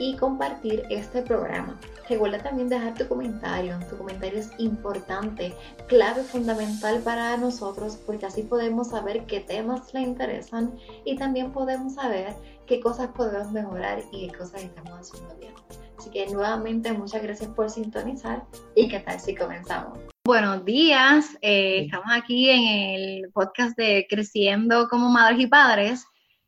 y 0.00 0.16
compartir 0.16 0.84
este 0.88 1.20
programa. 1.20 1.78
Recuerda 2.08 2.42
también 2.42 2.70
dejar 2.70 2.94
tu 2.94 3.06
comentario. 3.06 3.78
Tu 3.88 3.98
comentario 3.98 4.40
es 4.40 4.50
importante, 4.56 5.54
clave, 5.88 6.22
fundamental 6.22 7.00
para 7.04 7.36
nosotros 7.36 8.00
porque 8.06 8.24
así 8.24 8.42
podemos 8.42 8.88
saber 8.88 9.26
qué 9.26 9.40
temas 9.40 9.92
le 9.92 10.00
interesan 10.00 10.74
y 11.04 11.16
también 11.16 11.52
podemos 11.52 11.94
saber 11.94 12.34
qué 12.66 12.80
cosas 12.80 13.08
podemos 13.08 13.52
mejorar 13.52 14.02
y 14.10 14.26
qué 14.26 14.38
cosas 14.38 14.64
estamos 14.64 14.92
haciendo 14.98 15.36
bien. 15.36 15.52
Así 15.98 16.10
que 16.10 16.26
nuevamente 16.28 16.94
muchas 16.94 17.22
gracias 17.22 17.50
por 17.50 17.68
sintonizar 17.68 18.44
y 18.74 18.88
qué 18.88 19.00
tal 19.00 19.20
si 19.20 19.34
comenzamos. 19.34 19.98
Buenos 20.24 20.64
días, 20.64 21.36
eh, 21.42 21.82
estamos 21.84 22.08
aquí 22.10 22.48
en 22.48 22.94
el 22.94 23.30
podcast 23.32 23.76
de 23.76 24.06
Creciendo 24.08 24.88
como 24.88 25.10
Madres 25.10 25.40
y 25.40 25.46
Padres 25.46 26.06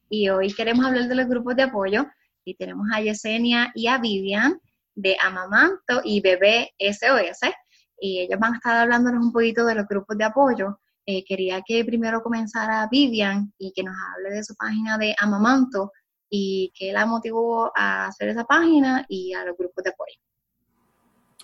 y 0.08 0.30
hoy 0.30 0.54
queremos 0.54 0.86
hablar 0.86 1.06
de 1.06 1.14
los 1.14 1.26
grupos 1.28 1.56
de 1.56 1.64
apoyo 1.64 2.06
y 2.44 2.54
tenemos 2.54 2.86
a 2.92 3.00
Yesenia 3.00 3.72
y 3.74 3.86
a 3.86 3.98
Vivian 3.98 4.60
de 4.94 5.16
Amamanto 5.22 6.00
y 6.04 6.20
Bebé 6.20 6.72
SOS. 6.78 7.50
Y 8.00 8.20
ellos 8.20 8.38
van 8.38 8.54
a 8.54 8.56
estar 8.56 8.76
hablándonos 8.76 9.24
un 9.24 9.32
poquito 9.32 9.64
de 9.64 9.74
los 9.74 9.86
grupos 9.86 10.16
de 10.18 10.24
apoyo. 10.24 10.80
Eh, 11.06 11.24
quería 11.24 11.62
que 11.66 11.84
primero 11.84 12.22
comenzara 12.22 12.88
Vivian 12.90 13.52
y 13.58 13.72
que 13.72 13.82
nos 13.82 13.94
hable 13.94 14.36
de 14.36 14.44
su 14.44 14.54
página 14.54 14.98
de 14.98 15.14
Amamanto 15.18 15.92
y 16.30 16.72
qué 16.76 16.92
la 16.92 17.06
motivó 17.06 17.70
a 17.76 18.06
hacer 18.06 18.28
esa 18.28 18.44
página 18.44 19.04
y 19.08 19.32
a 19.34 19.44
los 19.44 19.56
grupos 19.56 19.84
de 19.84 19.90
apoyo. 19.90 20.16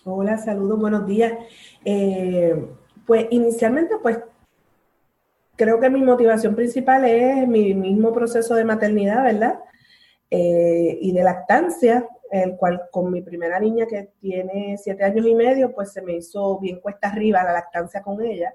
Hola, 0.05 0.39
saludos, 0.39 0.79
buenos 0.79 1.07
días. 1.07 1.33
Eh, 1.85 2.55
pues 3.07 3.27
inicialmente, 3.31 3.97
pues 4.01 4.19
creo 5.57 5.81
que 5.81 5.91
mi 5.91 6.03
motivación 6.03 6.55
principal 6.55 7.05
es 7.05 7.47
mi 7.49 7.75
mismo 7.75 8.13
proceso 8.13 8.55
de 8.55 8.65
maternidad, 8.65 9.25
¿verdad? 9.25 9.59
Eh, 10.31 10.99
y 11.01 11.13
de 11.13 11.23
lactancia, 11.23 12.07
el 12.31 12.57
cual 12.57 12.83
con 12.91 13.11
mi 13.11 13.23
primera 13.23 13.59
niña 13.59 13.87
que 13.87 14.13
tiene 14.21 14.77
siete 14.77 15.05
años 15.05 15.27
y 15.27 15.35
medio, 15.35 15.73
pues 15.75 15.93
se 15.93 16.03
me 16.03 16.15
hizo 16.15 16.59
bien 16.59 16.81
cuesta 16.81 17.09
arriba 17.09 17.43
la 17.43 17.53
lactancia 17.53 18.03
con 18.03 18.23
ella. 18.23 18.55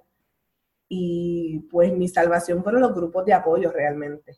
Y 0.87 1.59
pues 1.71 1.91
mi 1.93 2.07
salvación 2.07 2.63
fueron 2.63 2.81
los 2.81 2.93
grupos 2.93 3.25
de 3.25 3.33
apoyo 3.33 3.71
realmente. 3.71 4.37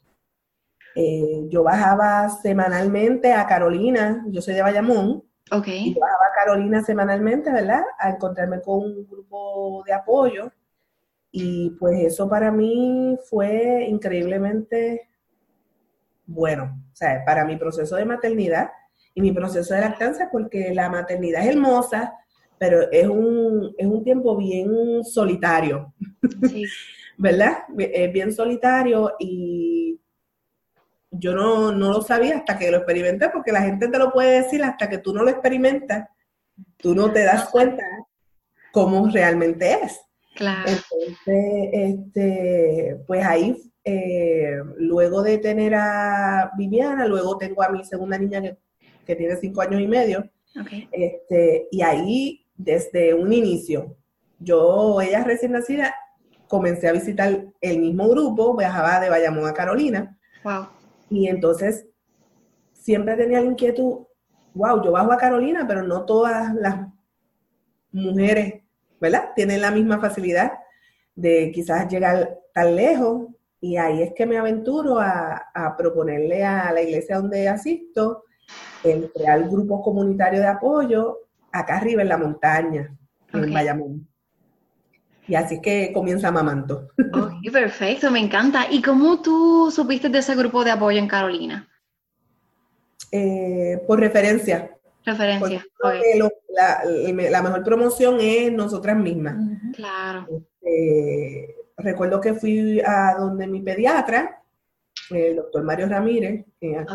Eh, 0.96 1.48
yo 1.50 1.64
bajaba 1.64 2.30
semanalmente 2.30 3.34
a 3.34 3.46
Carolina, 3.46 4.24
yo 4.30 4.42
soy 4.42 4.54
de 4.54 4.62
Bayamón, 4.62 5.24
okay. 5.52 5.90
y 5.90 6.00
bajaba 6.00 6.26
a 6.28 6.46
Carolina 6.46 6.82
semanalmente, 6.84 7.52
¿verdad? 7.52 7.84
A 8.00 8.12
encontrarme 8.12 8.62
con 8.62 8.80
un 8.80 9.06
grupo 9.06 9.84
de 9.86 9.92
apoyo. 9.92 10.52
Y 11.32 11.72
pues 11.72 12.00
eso 12.00 12.30
para 12.30 12.50
mí 12.50 13.20
fue 13.30 13.86
increíblemente 13.90 15.10
bueno, 16.26 16.82
o 16.92 16.96
sea, 16.96 17.24
para 17.26 17.46
mi 17.46 17.58
proceso 17.58 17.96
de 17.96 18.06
maternidad 18.06 18.70
y 19.14 19.22
mi 19.22 19.32
proceso 19.32 19.74
de 19.74 19.82
lactancia, 19.82 20.30
porque 20.32 20.74
la 20.74 20.90
maternidad 20.90 21.44
es 21.44 21.50
hermosa, 21.50 22.14
pero 22.58 22.92
es 22.92 23.08
un, 23.08 23.74
es 23.78 23.88
un 23.88 24.04
tiempo 24.04 24.36
bien 24.38 25.04
solitario, 25.04 25.94
¿verdad? 27.18 27.60
Es 27.78 28.12
bien 28.12 28.34
solitario 28.34 29.14
y 29.20 30.00
yo 31.12 31.34
no, 31.34 31.72
no 31.72 31.92
lo 31.92 32.02
sabía 32.02 32.38
hasta 32.38 32.58
que 32.58 32.72
lo 32.72 32.78
experimenté, 32.78 33.30
porque 33.30 33.52
la 33.52 33.62
gente 33.62 33.88
te 33.88 33.98
lo 33.98 34.12
puede 34.12 34.42
decir 34.42 34.64
hasta 34.64 34.90
que 34.90 34.98
tú 34.98 35.14
no 35.14 35.24
lo 35.24 35.30
experimentas, 35.30 36.10
tú 36.78 36.94
no 36.94 37.12
te 37.12 37.24
das 37.24 37.50
cuenta 37.50 37.84
cómo 38.72 39.08
realmente 39.10 39.80
es. 39.84 40.02
Claro. 40.36 40.70
Entonces, 40.70 41.70
este, 41.72 42.98
pues 43.08 43.26
ahí 43.26 43.72
eh, 43.88 44.58
luego 44.78 45.22
de 45.22 45.38
tener 45.38 45.76
a 45.76 46.52
Viviana, 46.58 47.06
luego 47.06 47.38
tengo 47.38 47.62
a 47.62 47.70
mi 47.70 47.86
segunda 47.86 48.18
niña 48.18 48.42
que, 48.42 49.16
tiene 49.16 49.36
cinco 49.36 49.62
años 49.62 49.80
y 49.80 49.88
medio. 49.88 50.28
Este, 50.92 51.68
y 51.70 51.84
ahí, 51.84 52.48
desde 52.56 53.14
un 53.14 53.32
inicio, 53.32 53.96
yo, 54.40 55.00
ella 55.00 55.24
recién 55.24 55.52
nacida, 55.52 55.94
comencé 56.48 56.88
a 56.88 56.94
visitar 56.94 57.46
el 57.62 57.80
mismo 57.80 58.10
grupo, 58.10 58.58
viajaba 58.58 59.00
de 59.00 59.10
Bayamón 59.10 59.48
a 59.48 59.54
Carolina. 59.54 60.18
Wow. 60.44 60.68
Y 61.12 61.28
entonces 61.28 61.86
siempre 62.74 63.16
tenía 63.16 63.42
la 63.42 63.48
inquietud, 63.48 64.08
wow, 64.56 64.84
yo 64.84 64.92
bajo 64.92 65.12
a 65.12 65.18
Carolina, 65.18 65.66
pero 65.68 65.84
no 65.84 66.06
todas 66.06 66.56
las 66.56 66.88
mujeres, 67.92 68.64
¿verdad? 69.00 69.30
Tienen 69.36 69.62
la 69.62 69.70
misma 69.70 70.00
facilidad 70.00 70.54
de 71.14 71.52
quizás 71.54 71.88
llegar 71.88 72.40
tan 72.52 72.76
lejos 72.76 73.35
y 73.66 73.78
ahí 73.78 74.04
es 74.04 74.14
que 74.14 74.28
me 74.28 74.38
aventuro 74.38 75.00
a, 75.00 75.76
proponerle 75.76 76.44
a 76.44 76.72
la 76.72 76.84
iglesia 76.84 77.18
donde 77.18 77.50
asisto 77.50 78.26
el 78.84 79.12
crear 79.12 79.50
grupos 79.50 79.82
comunitarios 79.84 80.44
de 80.44 80.50
apoyo 80.50 81.18
acá 81.52 81.78
arriba 81.78 82.04
en 82.04 82.10
la 82.10 82.18
montaña, 82.18 82.96
en 83.34 83.52
Bayamón. 83.52 84.08
Y 85.28 85.34
así 85.34 85.56
es 85.56 85.62
que 85.62 85.92
comienza 85.92 86.32
Mamanto. 86.32 86.90
Ok, 87.16 87.52
perfecto, 87.52 88.12
me 88.12 88.20
encanta. 88.20 88.68
¿Y 88.70 88.82
cómo 88.82 89.22
tú 89.22 89.72
supiste 89.72 90.10
de 90.10 90.20
ese 90.20 90.36
grupo 90.36 90.64
de 90.64 90.72
apoyo 90.72 91.00
en 91.00 91.08
Carolina? 91.08 91.68
Eh, 93.12 93.82
por 93.88 94.00
referencia. 94.00 94.70
Referencia. 95.06 95.66
la, 97.32 97.42
mejor 97.42 97.64
promoción 97.64 98.18
es 98.20 98.52
nosotras 98.52 98.98
mismas. 98.98 99.38
Claro. 99.74 100.28
Este, 100.30 101.55
recuerdo 101.78 102.22
que 102.22 102.34
fui 102.34 102.82
a 102.86 103.16
donde 103.18 103.48
mi 103.48 103.62
pediatra, 103.62 104.42
el 105.10 105.36
doctor 105.36 105.64
Mario 105.64 105.88
Ramírez, 105.88 106.46
eh, 106.62 106.86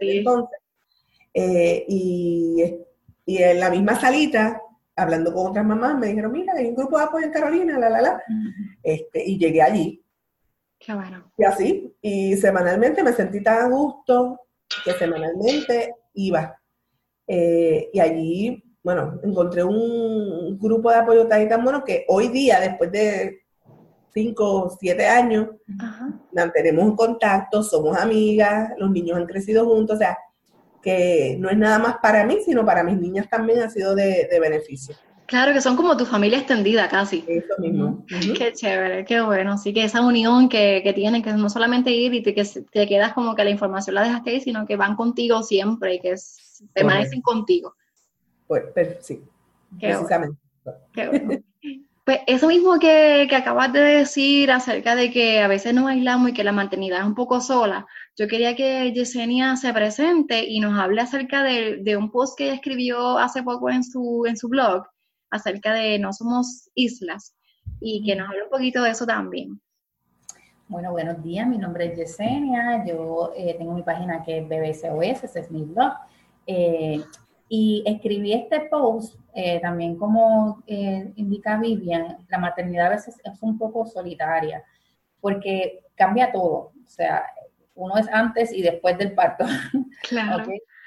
entonces, 0.00 0.60
eh, 1.32 1.84
y, 1.88 2.74
en 3.26 3.60
la 3.60 3.70
misma 3.70 3.98
salita, 4.00 4.60
hablando 4.94 5.32
con 5.32 5.48
otras 5.48 5.64
mamás, 5.64 5.98
me 5.98 6.08
dijeron, 6.08 6.32
mira, 6.32 6.54
hay 6.56 6.66
un 6.66 6.74
grupo 6.74 6.96
de 6.96 7.04
apoyo 7.04 7.26
en 7.26 7.32
Carolina, 7.32 7.78
la, 7.78 7.90
la, 7.90 8.00
la, 8.00 8.22
este, 8.82 9.24
y 9.24 9.38
llegué 9.38 9.62
allí. 9.62 10.02
Qué 10.78 10.94
bueno. 10.94 11.32
Y 11.36 11.44
así, 11.44 11.94
y 12.00 12.36
semanalmente 12.36 13.02
me 13.02 13.12
sentí 13.12 13.42
tan 13.42 13.66
a 13.66 13.68
gusto 13.68 14.40
que 14.84 14.92
semanalmente 14.92 15.94
iba. 16.14 16.58
Eh, 17.26 17.90
y 17.92 18.00
allí, 18.00 18.62
bueno, 18.82 19.18
encontré 19.22 19.64
un 19.64 20.58
grupo 20.58 20.90
de 20.90 20.96
apoyo 20.96 21.26
tan, 21.26 21.48
tan 21.48 21.64
bueno 21.64 21.84
que 21.84 22.04
hoy 22.08 22.28
día, 22.28 22.60
después 22.60 22.90
de 22.92 23.45
cinco, 24.16 24.74
siete 24.80 25.06
años, 25.06 25.48
mantenemos 26.32 26.84
un 26.84 26.96
contacto, 26.96 27.62
somos 27.62 27.98
amigas, 27.98 28.70
los 28.78 28.90
niños 28.90 29.18
han 29.18 29.26
crecido 29.26 29.66
juntos, 29.66 29.96
o 29.96 29.98
sea, 29.98 30.16
que 30.82 31.36
no 31.38 31.50
es 31.50 31.58
nada 31.58 31.78
más 31.78 31.96
para 32.00 32.24
mí, 32.24 32.38
sino 32.42 32.64
para 32.64 32.82
mis 32.82 32.98
niñas 32.98 33.28
también 33.28 33.58
ha 33.60 33.68
sido 33.68 33.94
de, 33.94 34.26
beneficio. 34.40 34.96
Claro, 35.26 35.52
que 35.52 35.60
son 35.60 35.76
como 35.76 35.96
tu 35.96 36.06
familia 36.06 36.38
extendida 36.38 36.88
casi. 36.88 37.24
Eso 37.26 37.54
mismo. 37.58 38.06
Qué 38.38 38.52
chévere, 38.54 39.04
qué 39.04 39.20
bueno. 39.20 39.54
Así 39.54 39.74
que 39.74 39.84
esa 39.84 40.00
unión 40.00 40.48
que, 40.48 40.80
que 40.84 40.92
tienen, 40.92 41.20
que 41.20 41.32
no 41.32 41.50
solamente 41.50 41.90
ir 41.90 42.14
y 42.14 42.22
te, 42.22 42.32
que 42.32 42.44
te 42.44 42.86
quedas 42.86 43.12
como 43.12 43.34
que 43.34 43.42
la 43.44 43.50
información 43.50 43.96
la 43.96 44.04
dejaste 44.04 44.30
ahí, 44.30 44.40
sino 44.40 44.64
que 44.66 44.76
van 44.76 44.94
contigo 44.94 45.42
siempre 45.42 45.96
y 45.96 46.00
que 46.00 46.14
permanecen 46.72 47.20
contigo. 47.20 47.74
Pues, 48.46 48.62
sí, 49.00 49.20
precisamente. 49.78 50.38
Qué 50.92 51.08
bueno. 51.08 51.42
Pues 52.06 52.20
eso 52.28 52.46
mismo 52.46 52.78
que, 52.78 53.28
acabas 53.34 53.72
de 53.72 53.80
decir 53.80 54.52
acerca 54.52 54.94
de 54.94 55.10
que 55.10 55.40
a 55.40 55.48
veces 55.48 55.74
nos 55.74 55.88
aislamos 55.88 56.30
y 56.30 56.34
que 56.34 56.44
la 56.44 56.52
maternidad 56.52 57.00
es 57.00 57.04
un 57.04 57.16
poco 57.16 57.40
sola, 57.40 57.84
yo 58.16 58.28
quería 58.28 58.54
que 58.54 58.92
Yesenia 58.92 59.56
se 59.56 59.72
presente 59.72 60.44
y 60.44 60.60
nos 60.60 60.78
hable 60.78 61.00
acerca 61.00 61.42
de, 61.42 61.96
un 61.96 62.12
post 62.12 62.38
que 62.38 62.44
ella 62.44 62.54
escribió 62.54 63.18
hace 63.18 63.42
poco 63.42 63.70
en 63.70 63.82
su, 63.82 64.24
en 64.24 64.36
su 64.36 64.48
blog 64.48 64.84
acerca 65.32 65.74
de 65.74 65.98
No 65.98 66.12
Somos 66.12 66.70
Islas 66.76 67.34
y 67.80 68.04
que 68.04 68.14
nos 68.14 68.28
hable 68.28 68.44
un 68.44 68.50
poquito 68.50 68.84
de 68.84 68.90
eso 68.90 69.04
también. 69.04 69.60
Bueno, 70.68 70.92
buenos 70.92 71.20
días, 71.24 71.48
mi 71.48 71.58
nombre 71.58 71.86
es 71.86 71.98
Yesenia, 71.98 72.84
yo 72.86 73.32
eh, 73.36 73.56
tengo 73.58 73.74
mi 73.74 73.82
página 73.82 74.22
que 74.22 74.38
es 74.38 74.48
BBCOS, 74.48 75.24
ese 75.24 75.40
es 75.40 75.50
mi 75.50 75.64
blog. 75.64 75.92
Eh, 76.46 77.02
y 77.48 77.84
escribí 77.86 78.32
este 78.32 78.60
post 78.60 79.18
eh, 79.34 79.60
también 79.60 79.96
como 79.96 80.62
eh, 80.66 81.12
indica 81.16 81.58
Vivian, 81.58 82.24
la 82.28 82.38
maternidad 82.38 82.86
a 82.86 82.90
veces 82.90 83.16
es 83.22 83.42
un 83.42 83.58
poco 83.58 83.86
solitaria 83.86 84.64
porque 85.20 85.80
cambia 85.94 86.32
todo. 86.32 86.72
O 86.84 86.88
sea, 86.88 87.24
uno 87.74 87.98
es 87.98 88.08
antes 88.08 88.52
y 88.52 88.62
después 88.62 88.96
del 88.98 89.14
parto. 89.14 89.44
Claro. 90.08 90.44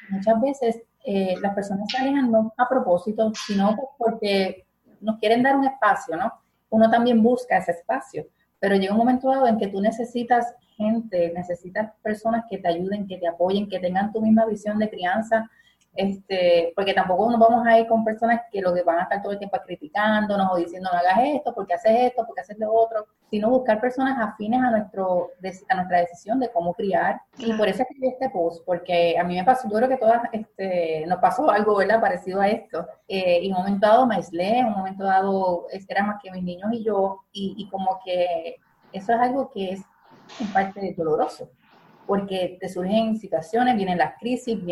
Muchas 0.09 0.41
veces 0.41 0.81
eh, 1.03 1.35
las 1.41 1.53
personas 1.53 1.87
se 1.89 1.97
alejan 1.97 2.31
no 2.31 2.53
a 2.57 2.69
propósito, 2.69 3.31
sino 3.47 3.75
porque 3.97 4.65
nos 5.01 5.19
quieren 5.19 5.43
dar 5.43 5.55
un 5.55 5.65
espacio, 5.65 6.15
¿no? 6.15 6.31
Uno 6.69 6.89
también 6.89 7.21
busca 7.21 7.57
ese 7.57 7.71
espacio, 7.71 8.27
pero 8.59 8.75
llega 8.75 8.93
un 8.93 8.99
momento 8.99 9.29
dado 9.29 9.47
en 9.47 9.57
que 9.57 9.67
tú 9.67 9.81
necesitas 9.81 10.53
gente, 10.77 11.33
necesitas 11.35 11.91
personas 12.01 12.45
que 12.49 12.59
te 12.59 12.67
ayuden, 12.69 13.07
que 13.07 13.17
te 13.17 13.27
apoyen, 13.27 13.67
que 13.67 13.79
tengan 13.79 14.13
tu 14.13 14.21
misma 14.21 14.45
visión 14.45 14.79
de 14.79 14.89
crianza 14.89 15.49
este, 15.99 16.71
porque 16.77 16.93
tampoco 16.93 17.29
nos 17.29 17.37
vamos 17.41 17.67
a 17.67 17.77
ir 17.77 17.85
con 17.85 18.05
personas 18.05 18.43
que 18.49 18.61
lo 18.61 18.73
que 18.73 18.83
van 18.83 18.99
a 18.99 19.03
estar 19.03 19.21
todo 19.21 19.33
el 19.33 19.37
tiempo 19.37 19.57
criticándonos 19.65 20.47
o 20.49 20.55
diciendo 20.55 20.89
no 20.89 20.97
hagas 20.97 21.19
esto, 21.35 21.53
porque 21.53 21.73
haces 21.73 21.91
esto, 21.93 22.23
porque 22.25 22.39
haces 22.39 22.57
lo 22.57 22.71
otro, 22.71 23.05
sino 23.29 23.49
buscar 23.49 23.81
personas 23.81 24.17
afines 24.17 24.61
a 24.61 24.71
nuestro 24.71 25.31
a 25.67 25.75
nuestra 25.75 25.99
decisión 25.99 26.39
de 26.39 26.49
cómo 26.53 26.73
criar. 26.73 27.19
Y 27.37 27.51
por 27.51 27.67
eso 27.67 27.83
escribí 27.83 28.07
este 28.07 28.29
post, 28.29 28.63
porque 28.65 29.17
a 29.19 29.25
mí 29.25 29.35
me 29.35 29.43
pasó, 29.43 29.67
yo 29.67 29.75
creo 29.75 29.89
que 29.89 29.97
todas 29.97 30.21
este, 30.31 31.05
nos 31.05 31.19
pasó 31.19 31.51
algo, 31.51 31.75
¿verdad? 31.75 31.99
Parecido 31.99 32.39
a 32.39 32.47
esto. 32.47 32.87
Eh, 33.09 33.41
y 33.41 33.47
en 33.47 33.55
un 33.55 33.59
momento 33.59 33.85
dado 33.85 34.07
me 34.07 34.15
aislé, 34.15 34.59
en 34.59 34.67
un 34.67 34.77
momento 34.77 35.03
dado 35.03 35.67
era 35.69 36.03
más 36.03 36.21
que 36.23 36.31
mis 36.31 36.43
niños 36.43 36.71
y 36.71 36.81
yo, 36.85 37.25
y, 37.33 37.55
y 37.57 37.69
como 37.69 37.99
que 38.05 38.55
eso 38.93 39.11
es 39.13 39.19
algo 39.19 39.51
que 39.51 39.71
es 39.71 39.81
en 40.39 40.47
parte 40.53 40.93
doloroso, 40.97 41.49
porque 42.07 42.57
te 42.61 42.69
surgen 42.69 43.17
situaciones, 43.17 43.75
vienen 43.75 43.97
las 43.97 44.17
crisis, 44.17 44.63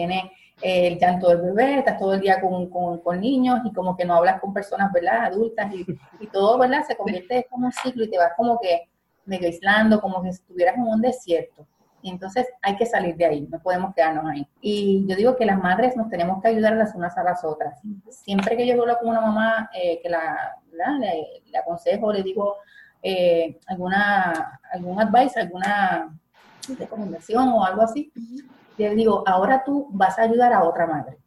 viene 0.61 0.87
el 0.87 0.99
llanto 0.99 1.29
del 1.29 1.41
bebé, 1.41 1.79
estás 1.79 1.97
todo 1.97 2.13
el 2.13 2.21
día 2.21 2.41
con, 2.41 2.69
con, 2.69 3.21
niños 3.21 3.59
y 3.65 3.73
como 3.73 3.95
que 3.95 4.05
no 4.05 4.15
hablas 4.15 4.39
con 4.39 4.53
personas, 4.53 4.91
¿verdad? 4.91 5.25
Adultas 5.25 5.71
y, 5.73 6.27
todo, 6.27 6.57
¿verdad? 6.57 6.83
Se 6.87 6.95
convierte 6.95 7.47
en 7.51 7.63
un 7.63 7.71
ciclo 7.71 8.03
y 8.03 8.09
te 8.09 8.17
vas 8.17 8.33
como 8.35 8.59
que 8.59 8.89
medio 9.25 9.47
aislando, 9.47 9.99
como 10.01 10.21
que 10.21 10.29
estuvieras 10.29 10.75
en 10.75 10.83
un 10.83 11.01
desierto. 11.01 11.67
Entonces 12.03 12.47
hay 12.61 12.75
que 12.77 12.85
salir 12.85 13.15
de 13.17 13.25
ahí, 13.25 13.47
no 13.49 13.59
podemos 13.59 13.93
quedarnos 13.93 14.25
ahí. 14.25 14.47
Y 14.61 15.05
yo 15.07 15.15
digo 15.15 15.35
que 15.35 15.45
las 15.45 15.61
madres 15.61 15.95
nos 15.97 16.09
tenemos 16.09 16.41
que 16.41 16.49
ayudar 16.49 16.73
las 16.73 16.95
unas 16.95 17.17
a 17.17 17.23
las 17.23 17.43
otras. 17.43 17.79
Siempre 18.09 18.55
que 18.55 18.65
yo 18.65 18.79
hablo 18.79 18.97
con 18.99 19.09
una 19.09 19.21
mamá 19.21 19.69
eh, 19.73 19.99
que 20.01 20.09
la, 20.09 20.55
Le, 20.71 21.41
le, 21.45 21.57
aconsejo, 21.57 22.13
le 22.13 22.23
digo 22.23 22.57
eh, 23.01 23.59
alguna, 23.67 24.59
algún 24.71 24.99
advice, 25.01 25.39
alguna 25.39 26.17
recomendación 26.77 27.49
o 27.49 27.63
algo 27.63 27.81
así, 27.81 28.11
le 28.77 28.95
digo, 28.95 29.23
ahora 29.25 29.63
tú 29.65 29.87
vas 29.91 30.17
a 30.19 30.23
ayudar 30.23 30.53
a 30.53 30.63
otra 30.63 30.87
madre. 30.87 31.17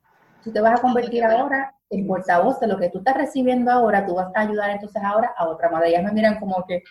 Tú 0.43 0.53
te 0.53 0.61
vas 0.61 0.79
a 0.79 0.83
convertir 0.83 1.25
ahora 1.25 1.75
en 1.91 2.07
portavoz 2.07 2.61
de 2.61 2.69
lo 2.69 2.79
que 2.79 2.89
tú 2.89 2.99
estás 2.99 3.17
recibiendo 3.17 3.71
ahora, 3.71 4.07
tú 4.07 4.15
vas 4.15 4.29
a 4.35 4.41
ayudar 4.41 4.71
entonces 4.71 5.03
ahora 5.03 5.33
a 5.37 5.49
otra 5.49 5.69
madre. 5.69 5.89
Ellas 5.89 6.05
me 6.05 6.13
miran 6.13 6.39
como 6.39 6.65
que 6.67 6.83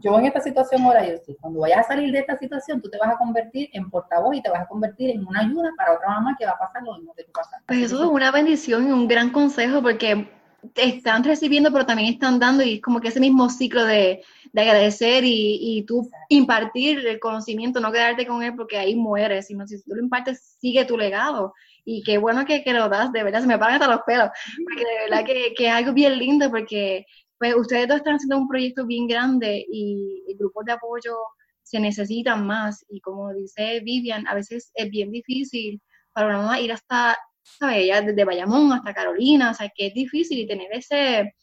yo 0.00 0.18
en 0.18 0.26
esta 0.26 0.40
situación 0.40 0.82
ahora, 0.82 1.06
yo 1.06 1.16
sí, 1.24 1.36
cuando 1.40 1.60
vayas 1.60 1.80
a 1.80 1.88
salir 1.88 2.12
de 2.12 2.20
esta 2.20 2.36
situación, 2.38 2.80
tú 2.80 2.88
te 2.88 2.98
vas 2.98 3.10
a 3.14 3.18
convertir 3.18 3.68
en 3.72 3.90
portavoz 3.90 4.34
y 4.34 4.42
te 4.42 4.50
vas 4.50 4.62
a 4.62 4.66
convertir 4.66 5.10
en 5.10 5.26
una 5.26 5.40
ayuda 5.40 5.70
para 5.76 5.92
otra 5.92 6.08
mamá 6.08 6.36
que 6.38 6.46
va 6.46 6.52
a 6.52 6.58
pasar 6.58 6.82
lo 6.82 6.94
mismo 6.94 7.14
que 7.14 7.24
tú 7.24 7.32
pasas. 7.32 7.60
Pues 7.66 7.80
eso 7.80 8.02
es 8.02 8.10
una 8.10 8.30
bendición 8.30 8.88
y 8.88 8.92
un 8.92 9.06
gran 9.06 9.30
consejo 9.30 9.82
porque 9.82 10.28
están 10.74 11.24
recibiendo, 11.24 11.72
pero 11.72 11.86
también 11.86 12.12
están 12.12 12.38
dando 12.38 12.62
y 12.62 12.74
es 12.74 12.82
como 12.82 13.00
que 13.00 13.08
ese 13.08 13.20
mismo 13.20 13.48
ciclo 13.50 13.84
de, 13.84 14.22
de 14.54 14.62
agradecer 14.62 15.24
y, 15.24 15.58
y, 15.60 15.84
tú 15.84 16.08
impartir 16.28 17.04
el 17.04 17.18
conocimiento, 17.18 17.80
no 17.80 17.90
quedarte 17.90 18.24
con 18.24 18.40
él 18.40 18.54
porque 18.54 18.78
ahí 18.78 18.94
mueres, 18.94 19.48
sino 19.48 19.66
si 19.66 19.82
tú 19.82 19.96
lo 19.96 20.00
impartes, 20.00 20.56
sigue 20.60 20.84
tu 20.84 20.96
legado. 20.96 21.52
Y 21.84 22.04
qué 22.04 22.18
bueno 22.18 22.46
que, 22.46 22.62
que 22.62 22.72
lo 22.72 22.88
das, 22.88 23.10
de 23.10 23.24
verdad, 23.24 23.40
se 23.40 23.48
me 23.48 23.58
pagan 23.58 23.74
hasta 23.74 23.92
los 23.92 24.02
pelos, 24.06 24.28
porque 24.64 24.84
de 24.84 25.10
verdad 25.10 25.26
que, 25.26 25.54
que 25.54 25.66
es 25.66 25.72
algo 25.72 25.92
bien 25.92 26.16
lindo, 26.16 26.48
porque 26.52 27.04
pues 27.36 27.52
ustedes 27.56 27.88
dos 27.88 27.96
están 27.96 28.14
haciendo 28.14 28.38
un 28.38 28.46
proyecto 28.46 28.86
bien 28.86 29.08
grande 29.08 29.66
y, 29.68 30.22
y 30.28 30.36
grupos 30.36 30.64
de 30.66 30.72
apoyo 30.72 31.16
se 31.64 31.80
necesitan 31.80 32.46
más. 32.46 32.84
Y 32.88 33.00
como 33.00 33.34
dice 33.34 33.80
Vivian, 33.80 34.24
a 34.28 34.34
veces 34.34 34.70
es 34.74 34.88
bien 34.88 35.10
difícil 35.10 35.82
para 36.12 36.28
una 36.28 36.38
mamá 36.38 36.60
ir 36.60 36.70
hasta 36.70 37.18
¿sabes? 37.42 37.88
Ya 37.88 38.02
desde 38.02 38.24
Bayamón 38.24 38.72
hasta 38.72 38.94
Carolina, 38.94 39.50
o 39.50 39.54
sea, 39.54 39.68
que 39.74 39.88
es 39.88 39.94
difícil 39.94 40.46
tener 40.46 40.68
ese, 40.72 41.34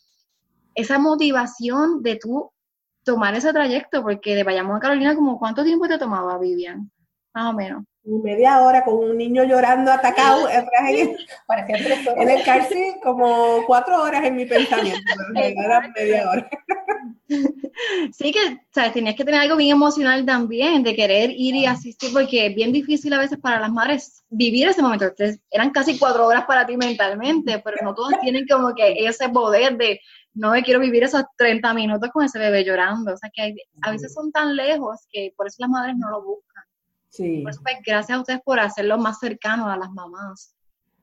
esa 0.76 0.98
motivación 0.98 2.02
de 2.02 2.16
tú 2.16 2.52
tomar 3.04 3.36
ese 3.36 3.54
trayecto, 3.54 4.02
porque 4.02 4.36
de 4.36 4.44
Bayamón 4.44 4.78
a 4.78 4.80
Carolina, 4.80 5.16
como 5.16 5.40
¿cuánto 5.40 5.64
tiempo 5.64 5.88
te 5.88 5.98
tomaba, 5.98 6.38
Vivian? 6.38 6.92
Más 7.34 7.52
o 7.52 7.54
menos 7.54 7.84
media 8.04 8.62
hora 8.62 8.84
con 8.84 8.96
un 8.96 9.18
niño 9.18 9.44
llorando 9.44 9.92
atacado 9.92 10.50
en, 10.50 10.66
el 12.30 12.44
cárcel 12.44 12.96
como 13.04 13.64
cuatro 13.68 14.02
horas 14.02 14.24
en 14.26 14.36
mi 14.36 14.46
pensamiento, 14.46 15.00
era 15.36 15.92
media 15.96 16.30
hora. 16.30 16.50
Sí 18.12 18.32
que, 18.32 18.60
¿sabes? 18.74 18.94
Tenías 18.94 19.16
que 19.16 19.24
tener 19.24 19.40
algo 19.40 19.56
bien 19.56 19.72
emocional 19.72 20.26
también, 20.26 20.84
de 20.84 20.96
querer 20.96 21.32
ir 21.32 21.56
y 21.56 21.66
asistir, 21.66 22.12
porque 22.12 22.48
es 22.48 22.56
bien 22.56 22.72
difícil 22.72 23.14
a 23.14 23.20
veces 23.20 23.40
para 23.40 23.60
las 23.60 23.72
madres 23.72 24.24
vivir 24.30 24.68
ese 24.68 24.82
momento. 24.82 25.06
Entonces, 25.06 25.40
eran 25.50 25.72
casi 25.72 25.98
cuatro 25.98 26.28
horas 26.28 26.46
para 26.46 26.66
ti 26.66 26.76
mentalmente, 26.76 27.60
pero 27.60 27.78
no 27.84 27.96
todos 27.96 28.14
tienen 28.22 28.46
como 28.48 28.76
que 28.76 29.06
ese 29.06 29.30
poder 29.30 29.78
de, 29.78 30.02
no 30.34 30.52
me 30.52 30.64
quiero 30.64 30.80
vivir 30.80 31.04
esos 31.04 31.24
30 31.38 31.74
minutos 31.74 32.10
con 32.12 32.24
ese 32.24 32.40
bebé 32.40 32.64
llorando. 32.64 33.14
O 33.14 33.18
sea, 33.18 33.30
que 33.34 33.56
a 33.82 33.92
veces 33.92 34.14
son 34.14 34.32
tan 34.32 34.56
lejos 34.56 35.06
que 35.12 35.34
por 35.36 35.48
eso 35.48 35.58
las 35.60 35.70
madres 35.70 35.96
no 35.98 36.10
lo 36.10 36.24
buscan. 36.24 36.64
Sí. 37.10 37.42
Por 37.42 37.52
eso, 37.52 37.62
pues, 37.62 37.78
gracias 37.86 38.18
a 38.18 38.22
ustedes 38.22 38.42
por 38.42 38.60
hacerlo 38.60 38.98
más 38.98 39.20
cercano 39.20 39.70
a 39.70 39.78
las 39.78 39.92
mamás. 39.92 40.56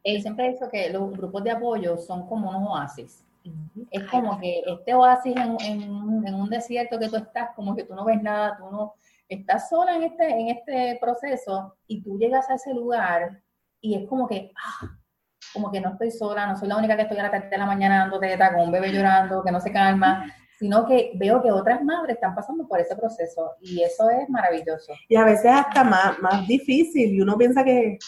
Yo 0.04 0.20
siempre 0.20 0.46
he 0.46 0.52
dicho 0.52 0.68
que 0.70 0.90
los 0.90 1.12
grupos 1.12 1.44
de 1.44 1.50
apoyo 1.50 1.98
son 1.98 2.26
como 2.26 2.50
unos 2.50 2.70
oasis. 2.70 3.24
Es 3.90 4.04
como 4.10 4.38
que 4.38 4.62
este 4.66 4.94
oasis 4.94 5.34
en, 5.36 5.56
en, 5.62 6.34
un 6.34 6.50
desierto 6.50 6.98
que 6.98 7.08
tú 7.08 7.16
estás, 7.16 7.50
como 7.54 7.74
que 7.74 7.84
tú 7.84 7.94
no 7.94 8.04
ves 8.04 8.22
nada, 8.22 8.56
tú 8.58 8.70
no 8.70 8.94
estás 9.28 9.68
sola 9.68 9.96
en 9.96 10.02
este, 10.04 10.28
en 10.28 10.48
este 10.48 10.98
proceso 11.00 11.76
y 11.86 12.02
tú 12.02 12.18
llegas 12.18 12.48
a 12.50 12.54
ese 12.54 12.74
lugar 12.74 13.42
y 13.80 13.94
es 13.94 14.08
como 14.08 14.26
que, 14.26 14.52
ah, 14.56 14.98
como 15.52 15.70
que 15.70 15.80
no 15.80 15.92
estoy 15.92 16.10
sola, 16.10 16.46
no 16.46 16.56
soy 16.56 16.68
la 16.68 16.76
única 16.76 16.96
que 16.96 17.02
estoy 17.02 17.18
a 17.18 17.24
la 17.24 17.30
tarde 17.30 17.48
de 17.48 17.58
la 17.58 17.66
mañana 17.66 17.98
dando 18.00 18.18
teta 18.18 18.52
con 18.52 18.62
un 18.62 18.72
bebé 18.72 18.92
llorando, 18.92 19.42
que 19.42 19.52
no 19.52 19.60
se 19.60 19.72
calma, 19.72 20.32
sino 20.58 20.86
que 20.86 21.12
veo 21.14 21.40
que 21.42 21.52
otras 21.52 21.82
madres 21.82 22.16
están 22.16 22.34
pasando 22.34 22.66
por 22.66 22.80
ese 22.80 22.96
proceso 22.96 23.52
y 23.60 23.82
eso 23.82 24.10
es 24.10 24.28
maravilloso. 24.28 24.92
Y 25.08 25.16
a 25.16 25.24
veces 25.24 25.52
hasta 25.52 25.84
más, 25.84 26.18
más 26.18 26.46
difícil 26.46 27.14
y 27.14 27.20
uno 27.20 27.36
piensa 27.36 27.64
que 27.64 27.98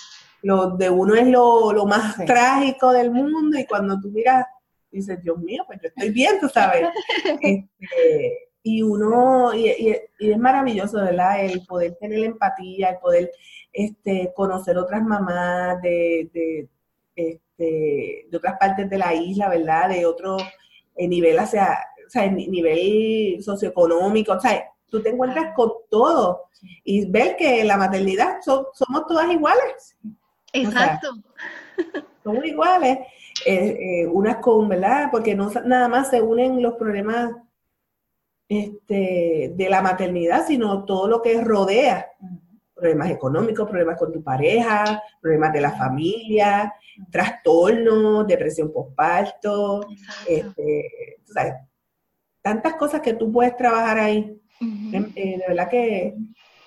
lo 0.42 0.76
de 0.76 0.90
uno 0.90 1.14
es 1.14 1.28
lo, 1.28 1.72
lo 1.72 1.86
más 1.86 2.16
trágico 2.24 2.92
del 2.92 3.10
mundo 3.10 3.58
y 3.58 3.66
cuando 3.66 4.00
tú 4.00 4.08
miras, 4.10 4.46
dices, 4.90 5.22
Dios 5.22 5.38
mío, 5.38 5.62
pues 5.66 5.78
yo 5.82 5.88
estoy 5.88 6.10
bien, 6.10 6.40
tú 6.40 6.48
sabes. 6.48 6.88
Este, 7.40 8.50
y 8.62 8.82
uno, 8.82 9.54
y, 9.54 9.70
y, 10.18 10.30
es 10.30 10.38
maravilloso, 10.38 10.98
¿verdad? 10.98 11.44
El 11.44 11.64
poder 11.64 11.96
tener 11.96 12.18
empatía, 12.24 12.90
el 12.90 12.98
poder 12.98 13.30
este, 13.72 14.32
conocer 14.34 14.76
otras 14.76 15.02
mamás 15.02 15.80
de, 15.80 16.28
de, 16.32 16.68
este, 17.28 18.26
de 18.30 18.36
otras 18.36 18.56
partes 18.58 18.88
de 18.88 18.98
la 18.98 19.14
isla, 19.14 19.48
¿verdad? 19.48 19.88
De 19.88 20.06
otro 20.06 20.36
eh, 20.96 21.08
nivel 21.08 21.38
hacia, 21.38 21.78
o 22.06 22.10
sea, 22.10 22.30
nivel 22.30 23.42
socioeconómico, 23.42 24.32
o 24.32 24.40
sea, 24.40 24.64
tú 24.90 25.02
te 25.02 25.10
encuentras 25.10 25.54
con 25.54 25.72
todo 25.88 26.48
y 26.84 27.06
ver 27.10 27.36
que 27.36 27.64
la 27.64 27.76
maternidad 27.76 28.40
somos 28.42 29.06
todas 29.06 29.30
iguales. 29.30 29.96
Exacto. 30.52 31.12
somos 32.24 32.44
iguales, 32.44 32.98
eh, 33.46 33.78
eh, 33.80 34.06
unas 34.06 34.36
con, 34.36 34.68
¿verdad? 34.68 35.08
Porque 35.10 35.34
no 35.34 35.50
nada 35.64 35.88
más 35.88 36.10
se 36.10 36.20
unen 36.20 36.62
los 36.62 36.74
problemas 36.74 37.32
este, 38.48 39.52
de 39.54 39.70
la 39.70 39.80
maternidad, 39.80 40.44
sino 40.46 40.84
todo 40.84 41.06
lo 41.06 41.22
que 41.22 41.40
rodea. 41.40 42.08
Problemas 42.80 43.10
económicos, 43.10 43.68
problemas 43.68 43.98
con 43.98 44.12
tu 44.12 44.22
pareja, 44.22 45.02
problemas 45.20 45.52
de 45.52 45.60
la 45.60 45.72
familia, 45.72 46.74
trastornos, 47.10 48.26
depresión 48.26 48.72
postparto, 48.72 49.86
este, 50.26 51.18
tantas 52.42 52.74
cosas 52.74 53.00
que 53.00 53.14
tú 53.14 53.30
puedes 53.30 53.56
trabajar 53.56 53.98
ahí. 53.98 54.36
Em, 54.60 55.12
eh, 55.14 55.38
de 55.38 55.44
verdad 55.48 55.68
que 55.68 56.14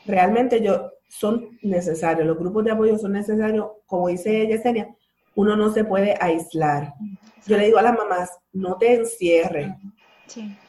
realmente 0.05 0.61
yo, 0.61 0.91
son 1.07 1.57
necesarios, 1.61 2.25
los 2.25 2.37
grupos 2.37 2.63
de 2.63 2.71
apoyo 2.71 2.97
son 2.97 3.13
necesarios, 3.13 3.67
como 3.85 4.07
dice 4.07 4.47
Yesenia, 4.47 4.95
uno 5.35 5.55
no 5.55 5.71
se 5.71 5.83
puede 5.83 6.15
aislar. 6.19 6.93
Yo 7.45 7.57
le 7.57 7.65
digo 7.65 7.77
a 7.77 7.83
las 7.83 7.95
mamás, 7.95 8.31
no 8.51 8.77
te 8.77 8.93
encierres. 8.93 9.71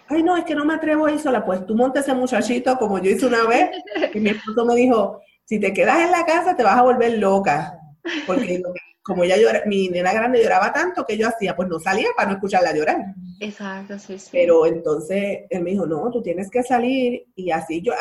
Ay, 0.09 0.23
no, 0.23 0.37
es 0.37 0.45
que 0.45 0.55
no 0.55 0.65
me 0.65 0.75
atrevo 0.75 1.07
a 1.07 1.13
ir 1.13 1.19
sola. 1.19 1.45
Pues 1.45 1.65
tú 1.65 1.75
montes 1.75 2.03
ese 2.03 2.15
muchachito 2.15 2.77
como 2.77 2.99
yo 2.99 3.11
hice 3.11 3.27
una 3.27 3.47
vez, 3.47 3.71
y 4.13 4.21
mi 4.21 4.31
esposo 4.31 4.65
me 4.67 4.75
dijo, 4.75 5.21
si 5.45 5.61
te 5.61 5.73
quedas 5.73 6.01
en 6.01 6.11
la 6.11 6.25
casa 6.25 6.57
te 6.57 6.63
vas 6.63 6.79
a 6.79 6.83
volver 6.83 7.19
loca. 7.19 7.79
Porque 8.27 8.63
como 9.05 9.23
ella 9.23 9.37
llora, 9.37 9.63
mi 9.67 9.89
nena 9.89 10.15
grande 10.15 10.43
lloraba 10.43 10.73
tanto 10.73 11.05
que 11.05 11.19
yo 11.19 11.29
hacía, 11.29 11.55
pues 11.55 11.69
no 11.69 11.79
salía 11.79 12.09
para 12.17 12.29
no 12.29 12.35
escucharla 12.37 12.75
llorar. 12.75 13.15
Exacto, 13.39 13.99
sí, 13.99 14.19
sí. 14.19 14.31
Pero 14.33 14.65
entonces 14.65 15.41
él 15.51 15.63
me 15.63 15.73
dijo, 15.73 15.85
no, 15.85 16.11
tú 16.11 16.23
tienes 16.23 16.51
que 16.51 16.63
salir 16.63 17.27
y 17.35 17.51
así 17.51 17.83
yo, 17.83 17.93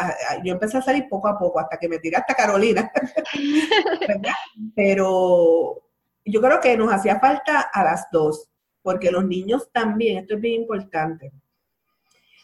yo 0.46 0.54
empecé 0.54 0.78
a 0.78 0.82
salir 0.82 1.08
poco 1.10 1.28
a 1.28 1.38
poco 1.38 1.60
hasta 1.60 1.78
que 1.78 1.90
me 1.90 2.00
tiré 2.00 2.16
hasta 2.16 2.34
Carolina. 2.34 2.90
Pero 4.76 5.84
yo 6.24 6.42
creo 6.42 6.62
que 6.62 6.78
nos 6.78 6.94
hacía 6.94 7.20
falta 7.20 7.60
a 7.74 7.84
las 7.84 8.08
dos, 8.10 8.50
porque 8.82 9.12
los 9.12 9.26
niños 9.26 9.70
también, 9.74 10.20
esto 10.20 10.36
es 10.36 10.42
bien 10.42 10.62
importante. 10.62 11.34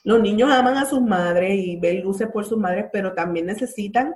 Los 0.04 0.22
niños 0.22 0.52
aman 0.52 0.78
a 0.78 0.86
sus 0.86 1.02
madres 1.02 1.58
y 1.58 1.78
ven 1.78 2.02
luces 2.02 2.28
por 2.28 2.46
sus 2.46 2.58
madres, 2.58 2.88
pero 2.92 3.14
también 3.14 3.46
necesitan 3.46 4.16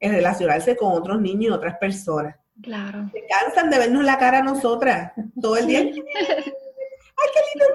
relacionarse 0.00 0.76
con 0.76 0.92
otros 0.92 1.20
niños 1.20 1.50
y 1.50 1.54
otras 1.54 1.76
personas. 1.78 2.36
Claro. 2.62 3.10
Se 3.12 3.24
cansan 3.26 3.70
de 3.70 3.78
vernos 3.78 4.04
la 4.04 4.18
cara 4.18 4.38
a 4.38 4.42
nosotras 4.42 5.12
todo 5.40 5.56
el 5.56 5.66
día. 5.66 5.80
Ay, 5.80 5.92
qué 5.94 7.40
lindo. 7.54 7.66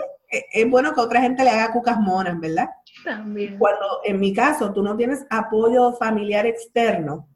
Es 0.54 0.70
bueno 0.70 0.94
que 0.94 1.01
otra 1.01 1.22
gente 1.22 1.44
le 1.44 1.50
haga 1.50 1.74
cucas 1.74 2.00
monas, 2.00 2.40
¿verdad? 2.40 2.70
También. 3.04 3.58
Cuando 3.58 4.01
en 4.04 4.20
mi 4.20 4.34
caso 4.34 4.72
tú 4.72 4.82
no 4.82 4.96
tienes 4.96 5.25
apoyo 5.30 5.94
familiar 5.94 6.46
externo, 6.46 7.28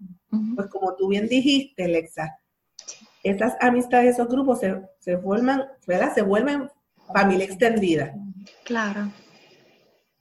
pues 0.56 0.68
como 0.68 0.96
tú 0.96 1.10
bien 1.10 1.28
dijiste, 1.28 1.88
Lexa, 1.88 2.38
esas 3.24 3.56
amistades, 3.60 4.14
esos 4.14 4.28
grupos 4.28 4.60
se, 4.60 4.82
se 5.00 5.18
forman, 5.18 5.66
¿verdad? 5.88 6.14
Se 6.14 6.22
vuelven 6.22 6.70
familia 7.14 7.46
extendida. 7.46 8.14
Claro. 8.64 9.10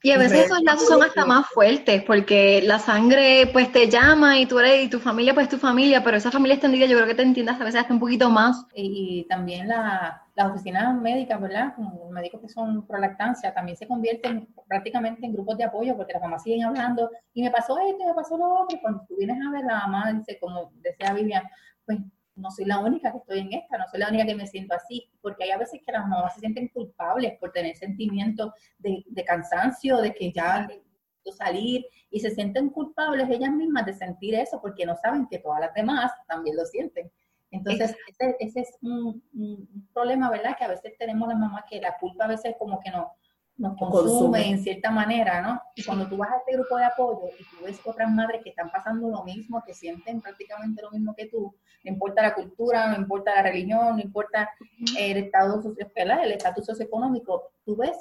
Y 0.05 0.11
a 0.11 0.19
veces 0.19 0.45
esos 0.45 0.61
lazos 0.61 0.87
son 0.87 1.03
hasta 1.03 1.25
más 1.25 1.47
fuertes, 1.47 2.03
porque 2.03 2.61
la 2.63 2.79
sangre 2.79 3.49
pues 3.55 3.73
te 3.73 3.89
llama 3.89 4.39
y 4.39 4.45
tú 4.45 4.59
eres, 4.59 4.85
y 4.85 4.91
tu 4.91 5.01
familia 5.01 5.33
pues 5.33 5.49
tu 5.49 5.57
familia, 5.57 6.05
pero 6.05 6.19
esa 6.19 6.31
familia 6.31 6.57
extendida 6.57 6.85
yo 6.85 6.99
creo 6.99 7.09
que 7.09 7.15
te 7.15 7.23
entiendas 7.23 7.59
a 7.59 7.65
veces 7.65 7.81
hasta 7.81 7.95
un 7.95 8.01
poquito 8.01 8.29
más. 8.29 8.67
Y, 8.75 9.25
también 9.31 9.67
la, 9.67 10.23
las 10.35 10.51
oficinas 10.51 10.95
médicas, 11.01 11.41
¿verdad? 11.41 11.75
Como 11.75 12.11
médicos 12.11 12.43
que 12.43 12.51
son 12.51 12.87
pro 12.87 12.99
lactancia, 12.99 13.55
también 13.55 13.79
se 13.79 13.89
convierten 13.89 14.47
prácticamente 14.69 15.25
en 15.25 15.33
grupos 15.33 15.57
de 15.57 15.65
apoyo, 15.65 15.97
porque 15.97 16.13
las 16.13 16.21
mamás 16.21 16.43
siguen 16.43 16.65
hablando, 16.65 17.11
y 17.33 17.43
me 17.43 17.51
pasó 17.51 17.79
esto, 17.79 18.03
y 18.03 18.07
me 18.07 18.13
pasó 18.13 18.37
lo 18.37 18.61
otro, 18.61 18.77
y 18.77 18.83
cuando 18.83 19.07
tú 19.09 19.17
vienes 19.17 19.39
a 19.41 19.51
ver 19.53 19.65
la 19.65 19.87
mamá, 19.87 20.13
dice, 20.13 20.37
como 20.39 20.71
decía 20.83 21.15
Vivian, 21.15 21.45
pues 21.87 21.99
no 22.37 22.51
soy 22.51 22.65
la 22.65 22.79
única 22.79 23.13
que 23.13 23.19
estoy 23.19 23.41
en 23.41 23.53
esta, 23.53 23.79
no 23.79 23.85
soy 23.89 24.01
la 24.01 24.09
única 24.09 24.27
que 24.27 24.35
me 24.35 24.47
siento 24.47 24.75
así, 24.75 25.09
porque 25.21 25.45
hay 25.45 25.51
a 25.51 25.59
veces 25.59 25.81
que 25.85 25.93
las 25.93 26.07
mamás 26.07 26.35
se 26.35 26.41
sienten 26.41 26.69
culpables 26.69 27.39
por 27.39 27.53
tener 27.53 27.77
sentimientos 27.77 28.53
de, 28.79 29.05
cansancio, 29.27 29.99
de 29.99 30.15
que 30.15 30.33
ya 30.33 30.67
de 30.67 31.33
salir, 31.33 31.87
y 32.11 32.21
se 32.21 32.31
sienten 32.31 32.71
culpables 32.71 33.29
ellas 33.31 33.51
mismas 33.51 33.87
de 33.87 33.95
sentir 33.95 34.35
eso, 34.35 34.61
porque 34.61 34.85
no 34.85 34.95
saben 34.97 35.27
que 35.27 35.39
todas 35.39 35.61
las 35.61 35.75
demás 35.75 36.13
también 36.29 36.57
lo 36.57 36.65
sienten. 36.65 37.11
Entonces, 37.51 37.97
ese, 38.09 38.37
ese 38.41 38.61
es 38.61 38.77
un, 38.83 39.23
un, 39.33 39.89
problema, 39.95 40.29
¿verdad? 40.29 40.57
Que 40.59 40.65
a 40.65 40.69
veces 40.69 40.93
tenemos 40.99 41.29
las 41.29 41.39
mamás 41.39 41.65
que 41.71 41.81
la 41.81 41.97
culpa 41.99 42.25
a 42.25 42.29
veces 42.29 42.57
como 42.59 42.81
que 42.81 42.91
no, 42.91 43.13
nos 43.57 43.77
consume, 43.77 44.49
en 44.49 44.63
cierta 44.63 44.91
manera, 44.91 45.41
¿no? 45.41 45.63
Y 45.77 45.85
cuando 45.85 46.09
tú 46.09 46.17
vas 46.17 46.31
a 46.33 46.39
este 46.39 46.55
grupo 46.55 46.77
de 46.77 46.85
apoyo 46.85 47.29
y 47.39 47.45
tú 47.45 47.65
ves 47.65 47.81
otras 47.85 48.11
madres 48.11 48.43
que 48.43 48.51
están 48.51 48.71
pasando 48.71 49.09
lo 49.09 49.23
mismo, 49.23 49.63
que 49.65 49.75
sienten 49.75 50.21
prácticamente 50.21 50.83
lo 50.83 50.91
mismo 50.91 51.15
que 51.15 51.27
tú, 51.27 51.55
no 51.85 51.93
importa 51.93 52.23
la 52.23 52.35
cultura, 52.35 52.89
no 52.89 52.97
importa 52.97 53.35
la 53.37 53.43
religión, 53.43 53.97
no 53.97 54.03
importa 54.03 54.51
el 54.99 55.17
estado 55.19 55.63
el 55.87 56.33
estatus 56.33 56.67
socioeconómico, 56.67 57.51
tú 57.65 57.77
ves 57.77 57.97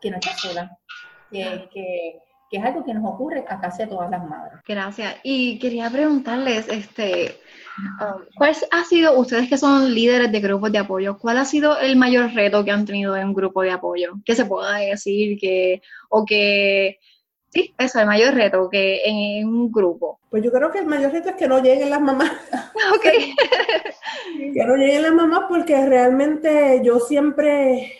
que 0.00 0.10
no 0.10 0.18
estás 0.18 0.40
sola, 0.40 0.78
que, 1.30 1.68
que, 1.72 2.22
que, 2.50 2.56
es 2.58 2.64
algo 2.64 2.84
que 2.84 2.94
nos 2.94 3.04
ocurre 3.04 3.44
a 3.48 3.60
casi 3.60 3.82
a 3.82 3.88
todas 3.88 4.10
las 4.10 4.28
madres. 4.28 4.60
Gracias. 4.66 5.16
Y 5.22 5.58
quería 5.58 5.88
preguntarles, 5.88 6.68
este, 6.68 7.40
Um, 8.00 8.24
¿Cuál 8.36 8.54
ha 8.70 8.84
sido, 8.84 9.18
ustedes 9.18 9.48
que 9.48 9.56
son 9.56 9.94
líderes 9.94 10.30
de 10.32 10.40
grupos 10.40 10.72
de 10.72 10.78
apoyo, 10.78 11.18
cuál 11.18 11.38
ha 11.38 11.44
sido 11.44 11.78
el 11.78 11.96
mayor 11.96 12.32
reto 12.32 12.64
que 12.64 12.70
han 12.70 12.84
tenido 12.84 13.16
en 13.16 13.28
un 13.28 13.34
grupo 13.34 13.62
de 13.62 13.70
apoyo? 13.70 14.14
Que 14.24 14.34
se 14.34 14.44
pueda 14.44 14.78
decir 14.78 15.38
que, 15.38 15.80
o 16.08 16.24
que, 16.24 16.98
sí, 17.48 17.74
eso, 17.78 18.00
el 18.00 18.06
mayor 18.06 18.34
reto 18.34 18.68
que 18.70 19.02
en, 19.04 19.48
un 19.48 19.72
grupo. 19.72 20.20
Pues 20.30 20.42
yo 20.42 20.50
creo 20.50 20.70
que 20.70 20.80
el 20.80 20.86
mayor 20.86 21.12
reto 21.12 21.30
es 21.30 21.36
que 21.36 21.48
no 21.48 21.60
lleguen 21.60 21.90
las 21.90 22.00
mamás. 22.00 22.30
ok. 22.94 23.04
que 24.54 24.64
no 24.64 24.76
lleguen 24.76 25.02
las 25.02 25.12
mamás 25.12 25.44
porque 25.48 25.86
realmente 25.86 26.80
yo 26.84 26.98
siempre, 27.00 27.92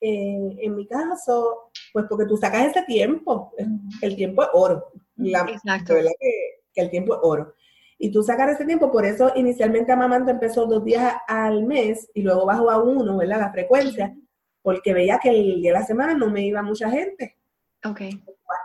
eh, 0.00 0.56
en 0.60 0.76
mi 0.76 0.86
caso, 0.86 1.61
pues 1.92 2.06
porque 2.08 2.26
tú 2.26 2.36
sacas 2.36 2.66
ese 2.66 2.82
tiempo, 2.82 3.52
el 4.00 4.16
tiempo 4.16 4.42
es 4.42 4.48
oro. 4.52 4.92
Exacto. 5.18 5.94
verdad 5.94 6.12
que 6.20 6.80
el 6.80 6.90
tiempo 6.90 7.14
es 7.14 7.20
oro 7.22 7.54
y 8.02 8.10
tú 8.10 8.20
sacar 8.24 8.50
ese 8.50 8.64
tiempo, 8.64 8.90
por 8.90 9.06
eso 9.06 9.30
inicialmente 9.36 9.92
Amamanto 9.92 10.28
empezó 10.32 10.66
dos 10.66 10.84
días 10.84 11.14
al 11.28 11.64
mes 11.64 12.10
y 12.14 12.22
luego 12.22 12.44
bajó 12.44 12.68
a 12.68 12.82
uno, 12.82 13.16
¿verdad? 13.16 13.38
La 13.38 13.52
frecuencia, 13.52 14.12
porque 14.60 14.92
veía 14.92 15.20
que 15.22 15.30
el 15.30 15.62
día 15.62 15.72
de 15.72 15.78
la 15.78 15.86
semana 15.86 16.12
no 16.12 16.28
me 16.28 16.44
iba 16.44 16.60
mucha 16.64 16.90
gente. 16.90 17.38
Ok. 17.84 18.00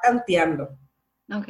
Tanteando. 0.02 0.76
Ok. 1.32 1.50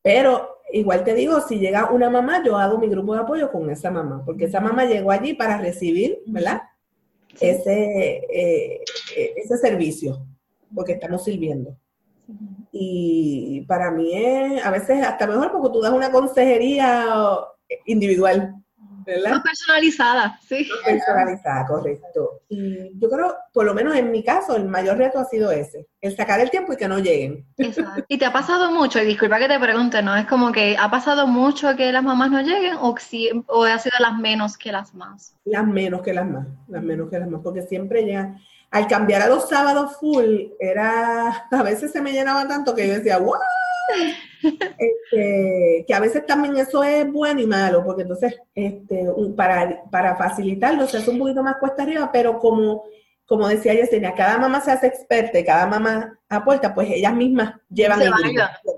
Pero 0.00 0.60
igual 0.72 1.02
te 1.02 1.12
digo, 1.12 1.40
si 1.40 1.58
llega 1.58 1.90
una 1.90 2.08
mamá, 2.08 2.40
yo 2.44 2.56
hago 2.56 2.78
mi 2.78 2.86
grupo 2.86 3.14
de 3.14 3.22
apoyo 3.22 3.50
con 3.50 3.68
esa 3.68 3.90
mamá, 3.90 4.22
porque 4.24 4.44
esa 4.44 4.60
mamá 4.60 4.84
llegó 4.84 5.10
allí 5.10 5.34
para 5.34 5.58
recibir, 5.58 6.22
¿verdad? 6.26 6.62
Ese, 7.40 8.22
eh, 8.30 8.80
ese 9.34 9.56
servicio, 9.58 10.24
porque 10.74 10.92
estamos 10.92 11.24
sirviendo. 11.24 11.76
Y 12.72 13.64
para 13.68 13.90
mí 13.90 14.12
es 14.14 14.64
a 14.64 14.70
veces 14.70 15.04
hasta 15.04 15.26
mejor 15.26 15.52
porque 15.52 15.70
tú 15.72 15.80
das 15.80 15.92
una 15.92 16.10
consejería 16.10 17.06
individual, 17.84 18.54
¿verdad? 19.04 19.30
Más 19.32 19.42
personalizada, 19.42 20.38
sí. 20.46 20.66
personalizada, 20.84 21.66
correcto. 21.66 22.40
Y 22.48 22.98
yo 22.98 23.08
creo, 23.10 23.36
por 23.52 23.66
lo 23.66 23.74
menos 23.74 23.94
en 23.96 24.10
mi 24.10 24.24
caso, 24.24 24.56
el 24.56 24.64
mayor 24.64 24.96
reto 24.96 25.18
ha 25.18 25.24
sido 25.24 25.50
ese, 25.50 25.86
el 26.00 26.16
sacar 26.16 26.40
el 26.40 26.50
tiempo 26.50 26.72
y 26.72 26.76
que 26.76 26.88
no 26.88 26.98
lleguen. 26.98 27.46
Exacto. 27.58 28.04
¿Y 28.08 28.18
te 28.18 28.24
ha 28.24 28.32
pasado 28.32 28.70
mucho? 28.70 29.00
Y 29.02 29.06
disculpa 29.06 29.38
que 29.38 29.48
te 29.48 29.60
pregunte, 29.60 30.02
¿no? 30.02 30.16
Es 30.16 30.26
como 30.26 30.50
que 30.52 30.76
ha 30.78 30.90
pasado 30.90 31.26
mucho 31.26 31.76
que 31.76 31.92
las 31.92 32.02
mamás 32.02 32.30
no 32.30 32.40
lleguen 32.40 32.76
o, 32.80 32.96
si, 32.98 33.30
o 33.48 33.64
ha 33.64 33.78
sido 33.78 33.98
las 34.00 34.16
menos 34.18 34.56
que 34.56 34.72
las 34.72 34.94
más? 34.94 35.36
Las 35.44 35.66
menos 35.66 36.02
que 36.02 36.14
las 36.14 36.26
más, 36.26 36.46
las 36.68 36.82
menos 36.82 37.10
que 37.10 37.18
las 37.18 37.28
más, 37.28 37.42
porque 37.42 37.62
siempre 37.62 38.04
llegan 38.04 38.40
al 38.74 38.88
cambiar 38.88 39.22
a 39.22 39.28
los 39.28 39.48
sábados 39.48 39.98
full, 40.00 40.48
era, 40.58 41.46
a 41.48 41.62
veces 41.62 41.92
se 41.92 42.02
me 42.02 42.10
llenaba 42.10 42.48
tanto 42.48 42.74
que 42.74 42.88
yo 42.88 42.94
decía, 42.94 43.18
¡wow! 43.18 43.34
Este, 44.42 45.84
que 45.86 45.94
a 45.94 46.00
veces 46.00 46.26
también 46.26 46.56
eso 46.56 46.82
es 46.82 47.10
bueno 47.10 47.40
y 47.40 47.46
malo, 47.46 47.84
porque 47.84 48.02
entonces 48.02 48.34
este, 48.52 49.06
para, 49.36 49.84
para 49.92 50.16
facilitarlo 50.16 50.88
se 50.88 50.98
hace 50.98 51.08
un 51.08 51.20
poquito 51.20 51.42
más 51.44 51.56
cuesta 51.58 51.84
arriba, 51.84 52.10
pero 52.12 52.40
como, 52.40 52.82
como 53.26 53.46
decía 53.46 53.74
Yesenia, 53.74 54.12
cada 54.12 54.38
mamá 54.38 54.60
se 54.60 54.72
hace 54.72 54.88
experta 54.88 55.38
y 55.38 55.44
cada 55.44 55.68
mamá 55.68 56.18
aporta, 56.28 56.74
pues 56.74 56.90
ellas 56.90 57.14
mismas 57.14 57.54
llevan 57.70 58.02
el 58.02 58.12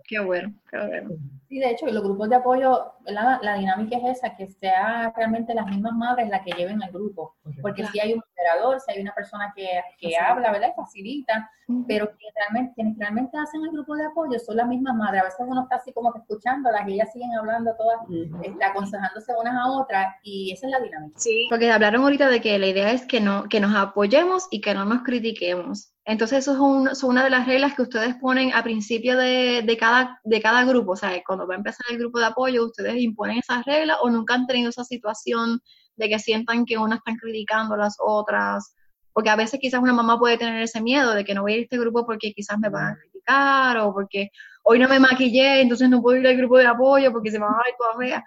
Qué 0.07 0.21
bueno, 0.21 0.53
qué 0.71 0.77
bueno. 0.77 1.11
Sí, 1.49 1.61
de 1.61 1.71
hecho, 1.71 1.87
los 1.87 2.03
grupos 2.03 2.29
de 2.29 2.37
apoyo, 2.37 2.93
la, 3.05 3.39
la, 3.41 3.57
dinámica 3.57 3.97
es 3.99 4.19
esa, 4.19 4.35
que 4.35 4.49
sea 4.49 5.13
realmente 5.17 5.55
las 5.55 5.67
mismas 5.67 5.93
madres 5.93 6.29
las 6.29 6.43
que 6.43 6.51
lleven 6.53 6.83
el 6.83 6.91
grupo. 6.91 7.37
Porque 7.63 7.87
si 7.87 8.01
hay 8.01 8.15
un 8.15 8.23
moderador, 8.37 8.81
si 8.81 8.93
hay 8.93 9.01
una 9.01 9.15
persona 9.15 9.53
que, 9.55 9.69
que 9.99 10.17
habla, 10.17 10.51
¿verdad? 10.51 10.71
Y 10.73 10.75
facilita, 10.75 11.51
pero 11.87 12.11
quienes 12.17 12.35
realmente, 12.35 12.75
quienes 12.75 12.99
realmente 12.99 13.39
hacen 13.39 13.63
el 13.63 13.71
grupo 13.71 13.95
de 13.95 14.07
apoyo 14.07 14.39
son 14.41 14.57
las 14.57 14.67
mismas 14.67 14.97
madres. 14.97 15.23
A 15.23 15.25
veces 15.25 15.47
uno 15.47 15.63
está 15.63 15.77
así 15.77 15.93
como 15.93 16.13
que 16.13 16.19
escuchándolas 16.19 16.89
y 16.89 16.95
ellas 16.95 17.13
siguen 17.13 17.33
hablando 17.39 17.75
todas, 17.77 18.01
este, 18.43 18.65
aconsejándose 18.65 19.33
unas 19.41 19.55
a 19.55 19.71
otras, 19.71 20.15
y 20.25 20.53
esa 20.53 20.67
es 20.67 20.73
la 20.73 20.81
dinámica. 20.81 21.19
Sí, 21.19 21.47
porque 21.49 21.71
hablaron 21.71 22.03
ahorita 22.03 22.29
de 22.29 22.41
que 22.41 22.59
la 22.59 22.67
idea 22.67 22.91
es 22.91 23.07
que, 23.07 23.21
no, 23.21 23.45
que 23.49 23.61
nos 23.61 23.75
apoyemos 23.75 24.49
y 24.51 24.61
que 24.61 24.75
no 24.75 24.85
nos 24.85 25.03
critiquemos. 25.03 25.96
Entonces, 26.09 26.39
eso 26.39 26.87
es, 26.89 27.03
una 27.03 27.25
de 27.25 27.31
las 27.31 27.47
reglas 27.49 27.75
que 27.75 27.83
ustedes 27.83 28.15
ponen 28.15 28.55
a 28.55 28.63
principio 28.63 29.17
de, 29.19 29.77
cada, 29.79 30.21
de 30.23 30.41
cada 30.41 30.65
grupo. 30.65 30.93
O 30.93 30.97
sea, 30.97 31.21
cuando 31.27 31.49
va 31.49 31.55
a 31.55 31.57
empezar 31.57 31.85
el 31.91 31.99
grupo 31.99 32.21
de 32.21 32.27
apoyo, 32.27 32.65
ustedes 32.65 32.97
imponen 33.03 33.39
esas 33.39 33.65
reglas 33.65 33.99
o 34.01 34.09
nunca 34.09 34.35
han 34.35 34.47
tenido 34.47 34.71
esa 34.71 34.85
situación 34.85 35.61
de 35.97 36.09
que 36.09 36.21
sientan 36.21 36.65
que 36.65 36.79
unas 36.79 36.99
están 36.99 37.17
criticando 37.17 37.75
a 37.75 37.79
las 37.79 37.97
otras. 37.99 38.73
Porque 39.13 39.31
a 39.31 39.37
veces 39.37 39.59
quizás 39.61 39.83
una 39.83 39.93
mamá 39.93 40.17
puede 40.17 40.39
tener 40.39 40.63
ese 40.63 40.81
miedo 40.81 41.13
de 41.13 41.25
que 41.25 41.35
no 41.35 41.43
voy 41.43 41.53
a 41.53 41.57
ir 41.57 41.61
a 41.61 41.65
este 41.65 41.79
grupo 41.79 42.07
porque 42.07 42.33
quizás 42.33 42.57
me 42.61 42.69
van 42.69 42.93
a 42.93 42.97
criticar 42.97 43.79
o 43.79 43.93
porque, 43.93 44.31
hoy 44.63 44.79
no 44.79 44.89
me 44.89 45.01
maquillé, 45.01 45.61
entonces 45.63 45.89
no 45.89 46.01
puedo 46.03 46.21
ir 46.21 46.27
al 46.29 46.37
grupo 46.37 46.59
de 46.59 46.67
apoyo 46.67 47.11
porque 47.11 47.33
se 47.33 47.41
me 47.41 47.47
va 47.47 47.53
a 47.53 47.65
ver 47.65 47.75
toda 47.77 47.97
fea. 47.99 48.25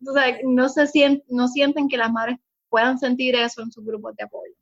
Entonces, 0.00 0.40
no, 0.44 0.68
se 0.70 0.86
sienten, 0.86 1.26
no 1.28 1.46
sienten 1.48 1.88
que 1.88 1.98
las 1.98 2.10
madres 2.10 2.38
puedan 2.70 2.98
sentir 2.98 3.34
eso 3.34 3.60
en 3.62 3.70
sus 3.70 3.84
grupos 3.84 4.16
de 4.16 4.24
apoyo. 4.24 4.54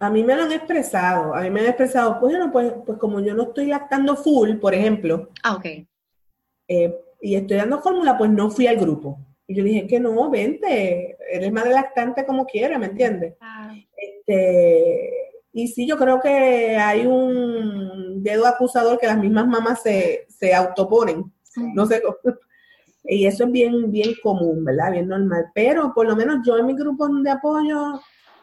A 0.00 0.10
mí 0.10 0.22
me 0.22 0.36
lo 0.36 0.42
han 0.44 0.52
expresado, 0.52 1.34
a 1.34 1.40
mí 1.42 1.50
me 1.50 1.60
han 1.60 1.66
expresado, 1.66 2.20
pues, 2.20 2.32
bueno, 2.32 2.52
pues, 2.52 2.72
pues 2.86 2.98
como 2.98 3.20
yo 3.20 3.34
no 3.34 3.44
estoy 3.44 3.66
lactando 3.66 4.14
full, 4.16 4.56
por 4.58 4.72
ejemplo, 4.74 5.30
Ah, 5.42 5.54
ok. 5.56 5.66
eh, 6.68 6.94
y 7.20 7.34
estoy 7.34 7.56
dando 7.56 7.80
fórmula, 7.82 8.16
pues 8.16 8.30
no 8.30 8.48
fui 8.50 8.66
al 8.68 8.76
grupo. 8.76 9.18
Y 9.46 9.56
yo 9.56 9.64
dije 9.64 9.86
que 9.88 9.98
no, 9.98 10.30
vente, 10.30 11.16
eres 11.32 11.50
madre 11.50 11.72
lactante 11.72 12.24
como 12.24 12.46
quiera, 12.46 12.78
¿me 12.78 12.86
entiendes? 12.86 13.34
Este, 13.96 15.10
y 15.52 15.66
sí, 15.68 15.86
yo 15.86 15.96
creo 15.96 16.20
que 16.20 16.76
hay 16.76 17.06
un 17.06 18.22
dedo 18.22 18.46
acusador 18.46 18.98
que 18.98 19.06
las 19.06 19.18
mismas 19.18 19.48
mamás 19.48 19.82
se, 19.82 20.26
se 20.28 20.54
autoponen, 20.54 21.24
no 21.74 21.86
sé 21.86 22.02
cómo. 22.02 22.16
Y 23.10 23.26
eso 23.26 23.44
es 23.44 23.50
bien, 23.50 23.90
bien 23.90 24.10
común, 24.22 24.64
¿verdad? 24.64 24.92
Bien 24.92 25.08
normal. 25.08 25.46
Pero 25.54 25.92
por 25.94 26.06
lo 26.06 26.14
menos 26.14 26.46
yo 26.46 26.58
en 26.58 26.66
mi 26.66 26.74
grupo 26.74 27.08
de 27.08 27.30
apoyo, 27.30 27.98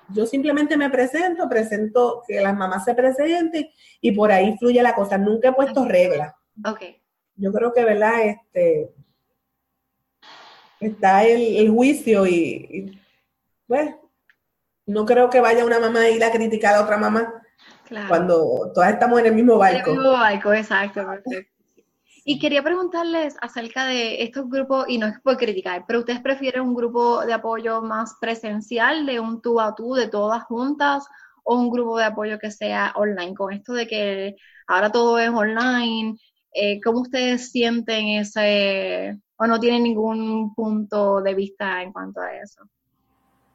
yo 0.10 0.26
simplemente 0.26 0.78
me 0.78 0.90
presento, 0.90 1.50
presento 1.50 2.24
que 2.28 2.42
las 2.42 2.56
mamás 2.56 2.84
se 2.86 2.94
presenten 2.94 3.70
y 4.02 4.12
por 4.12 4.32
ahí 4.32 4.56
fluye 4.58 4.82
la 4.84 4.94
cosa. 4.96 5.18
Nunca 5.18 5.50
he 5.50 5.54
puesto 5.54 5.86
reglas. 5.86 6.34
Ok. 6.66 6.82
Yo 7.36 7.52
creo 7.52 7.74
que, 7.74 7.84
¿verdad? 7.84 8.22
Este, 8.24 8.94
está 10.80 11.24
el, 11.24 11.58
el 11.58 11.70
juicio 11.70 12.26
y, 12.26 12.32
y, 12.34 13.02
pues, 13.68 13.96
no 14.86 15.06
creo 15.06 15.30
que 15.30 15.42
vaya 15.42 15.66
una 15.66 15.80
mamá 15.80 16.02
a 16.02 16.10
ir 16.10 16.24
a 16.24 16.32
criticar 16.32 16.76
a 16.76 16.84
otra 16.84 16.98
mamá 16.98 17.42
Claro. 17.88 18.08
cuando 18.10 18.72
todas 18.74 18.94
estamos 18.94 19.20
en 19.20 19.28
el 19.28 19.34
mismo 19.36 19.58
barco. 19.60 19.92
El 19.92 19.98
mismo 19.98 20.12
barco, 20.12 20.54
exacto, 20.54 21.06
perfecto. 21.06 21.52
Y 22.28 22.40
quería 22.40 22.64
preguntarles 22.64 23.38
acerca 23.40 23.86
de 23.86 24.24
estos 24.24 24.50
grupos, 24.50 24.86
y 24.88 24.98
no 24.98 25.06
es 25.06 25.20
por 25.22 25.38
criticar, 25.38 25.86
pero 25.88 26.00
¿ustedes 26.00 26.22
prefieren 26.22 26.64
un 26.64 26.74
grupo 26.74 27.24
de 27.24 27.34
apoyo 27.34 27.84
más 27.84 28.16
presencial, 28.20 29.06
de 29.06 29.20
un 29.20 29.44
tú 29.44 29.62
a 29.62 29.76
tú, 29.76 29.94
de 29.94 30.08
todas 30.08 30.44
juntas, 30.46 31.08
o 31.44 31.56
un 31.56 31.70
grupo 31.70 32.00
de 32.00 32.06
apoyo 32.06 32.40
que 32.40 32.50
sea 32.50 32.94
online? 32.96 33.36
Con 33.36 33.54
esto 33.54 33.74
de 33.74 33.86
que 33.86 34.36
ahora 34.66 34.92
todo 34.92 35.20
es 35.20 35.30
online, 35.30 36.18
eh, 36.52 36.82
¿cómo 36.82 37.02
ustedes 37.02 37.52
sienten 37.52 38.08
ese, 38.08 39.20
o 39.38 39.46
no 39.46 39.60
tienen 39.60 39.84
ningún 39.84 40.56
punto 40.56 41.22
de 41.22 41.36
vista 41.36 41.84
en 41.84 41.94
cuanto 41.94 42.22
a 42.22 42.34
eso? 42.34 42.64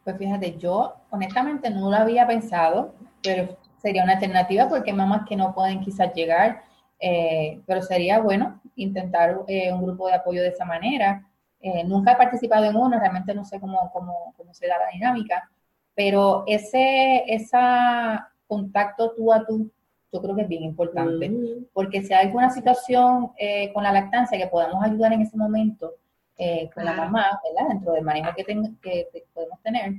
Pues 0.05 0.17
fíjate, 0.17 0.57
yo 0.59 0.95
honestamente 1.11 1.71
no 1.71 1.91
lo 1.91 1.97
había 1.97 2.25
pensado, 2.25 2.95
pero 3.21 3.59
sería 3.83 4.05
una 4.05 4.13
alternativa 4.13 4.69
porque 4.69 4.93
mamás 4.93 5.27
que 5.29 5.35
no 5.35 5.53
pueden 5.53 5.81
quizás 5.81 6.15
llegar, 6.15 6.70
eh, 7.01 7.61
pero 7.67 7.83
sería 7.83 8.21
bueno 8.21 8.61
intentar 8.77 9.41
eh, 9.49 9.73
un 9.73 9.83
grupo 9.83 10.07
de 10.09 10.15
apoyo 10.15 10.43
de 10.43 10.49
esa 10.49 10.65
manera. 10.65 11.27
Eh, 11.61 11.85
nunca 11.85 12.13
he 12.13 12.17
participado 12.17 12.65
en 12.65 12.77
uno, 12.77 12.99
realmente 12.99 13.35
no 13.35 13.45
sé 13.45 13.61
cómo, 13.61 13.91
cómo, 13.93 14.33
cómo 14.37 14.55
se 14.55 14.67
da 14.67 14.79
la 14.79 14.89
dinámica, 14.93 15.51
pero 15.95 16.45
ese 16.47 17.25
esa 17.27 18.29
contacto 18.47 19.13
tú 19.15 19.33
a 19.33 19.45
tú, 19.47 19.71
yo 20.13 20.21
creo 20.23 20.35
que 20.35 20.43
es 20.43 20.49
bien 20.49 20.65
importante, 20.65 21.29
Mm. 21.29 21.67
porque 21.73 22.03
si 22.03 22.13
hay 22.15 22.27
alguna 22.27 22.51
situación 22.51 23.31
eh, 23.39 23.73
con 23.73 23.85
la 23.85 23.93
lactancia 23.93 24.39
que 24.39 24.47
podamos 24.49 24.83
ayudar 24.85 25.13
en 25.13 25.21
ese 25.23 25.37
momento 25.37 25.95
eh, 26.37 26.71
con 26.75 26.85
la 26.85 26.95
mamá, 26.95 27.39
¿verdad? 27.45 27.69
Dentro 27.69 27.93
del 27.93 28.03
manejo 28.05 28.31
que, 28.35 28.45
ten- 28.45 28.77
que 28.83 29.09
podemos 29.35 29.61
tener, 29.63 29.93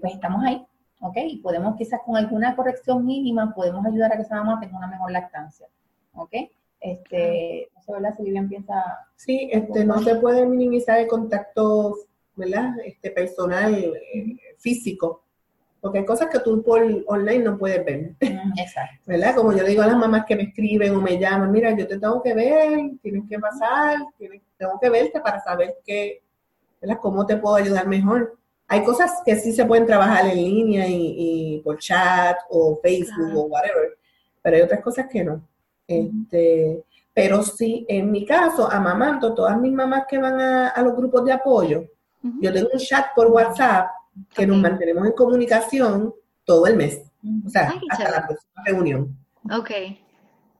pues 0.00 0.12
estamos 0.14 0.44
ahí, 0.44 0.64
¿ok? 1.00 1.16
Y 1.28 1.36
podemos 1.38 1.76
quizás 1.76 2.00
con 2.04 2.16
alguna 2.16 2.54
corrección 2.56 3.06
mínima, 3.06 3.54
podemos 3.54 3.86
ayudar 3.86 4.12
a 4.12 4.16
que 4.16 4.22
esa 4.22 4.36
mamá 4.36 4.58
tenga 4.60 4.76
una 4.76 4.86
mejor 4.88 5.10
lactancia, 5.12 5.66
¿ok? 6.16 6.34
Este, 6.80 7.68
no 7.74 7.82
sé, 7.82 7.92
¿verdad? 7.92 8.14
Si 8.16 8.48
piensa, 8.48 8.84
Sí, 9.16 9.48
este, 9.52 9.84
no 9.84 9.98
se 10.02 10.16
puede 10.16 10.46
minimizar 10.46 10.98
el 11.00 11.06
contacto, 11.08 11.96
¿verdad? 12.34 12.72
Este, 12.84 13.10
personal, 13.10 13.74
eh, 13.74 14.36
físico, 14.58 15.22
porque 15.80 15.98
hay 16.00 16.04
cosas 16.04 16.28
que 16.30 16.40
tú 16.40 16.62
por 16.62 16.82
online 17.06 17.44
no 17.44 17.58
puedes 17.58 17.84
ver, 17.84 18.14
exacto, 18.58 19.02
¿verdad? 19.06 19.34
Como 19.34 19.52
yo 19.52 19.62
le 19.62 19.70
digo 19.70 19.82
a 19.82 19.86
las 19.86 19.96
mamás 19.96 20.24
que 20.26 20.36
me 20.36 20.42
escriben 20.44 20.94
o 20.94 21.00
me 21.00 21.18
llaman, 21.18 21.50
mira, 21.52 21.70
yo 21.76 21.86
te 21.86 21.98
tengo 21.98 22.22
que 22.22 22.34
ver, 22.34 22.90
tienes 23.02 23.22
que 23.28 23.38
pasar, 23.38 23.98
tienes- 24.18 24.42
tengo 24.58 24.78
que 24.80 24.90
verte 24.90 25.20
para 25.20 25.40
saber 25.40 25.76
qué, 25.84 26.22
¿verdad? 26.80 26.98
cómo 27.00 27.26
te 27.26 27.36
puedo 27.36 27.56
ayudar 27.56 27.86
mejor. 27.86 28.36
Hay 28.68 28.82
cosas 28.82 29.22
que 29.24 29.36
sí 29.36 29.52
se 29.52 29.64
pueden 29.64 29.86
trabajar 29.86 30.26
en 30.26 30.36
línea 30.36 30.88
y, 30.88 31.14
y 31.56 31.60
por 31.60 31.78
chat 31.78 32.36
o 32.50 32.80
Facebook 32.82 33.14
Claro. 33.26 33.40
o 33.40 33.44
whatever, 33.46 33.98
pero 34.42 34.56
hay 34.56 34.62
otras 34.62 34.80
cosas 34.80 35.06
que 35.10 35.22
no. 35.22 35.40
Este, 35.86 36.84
pero 37.14 37.42
sí, 37.42 37.86
en 37.88 38.10
mi 38.10 38.26
caso, 38.26 38.70
amamanto, 38.70 39.34
todas 39.34 39.58
mis 39.58 39.72
mamás 39.72 40.04
que 40.08 40.18
van 40.18 40.40
a, 40.40 40.68
a 40.68 40.82
los 40.82 40.94
grupos 40.96 41.24
de 41.24 41.32
apoyo, 41.32 41.84
yo 42.40 42.52
tengo 42.52 42.68
un 42.72 42.78
chat 42.78 43.06
por 43.14 43.28
WhatsApp 43.28 43.88
que 44.34 44.46
nos 44.46 44.58
mantenemos 44.58 45.06
en 45.06 45.12
comunicación 45.12 46.12
todo 46.44 46.66
el 46.66 46.76
mes, 46.76 47.02
o 47.46 47.48
sea, 47.48 47.70
Ay, 47.70 47.80
hasta 47.90 48.04
chévere. 48.04 48.20
la 48.20 48.26
próxima 48.26 48.62
reunión. 48.64 49.16
Ok. 49.52 49.70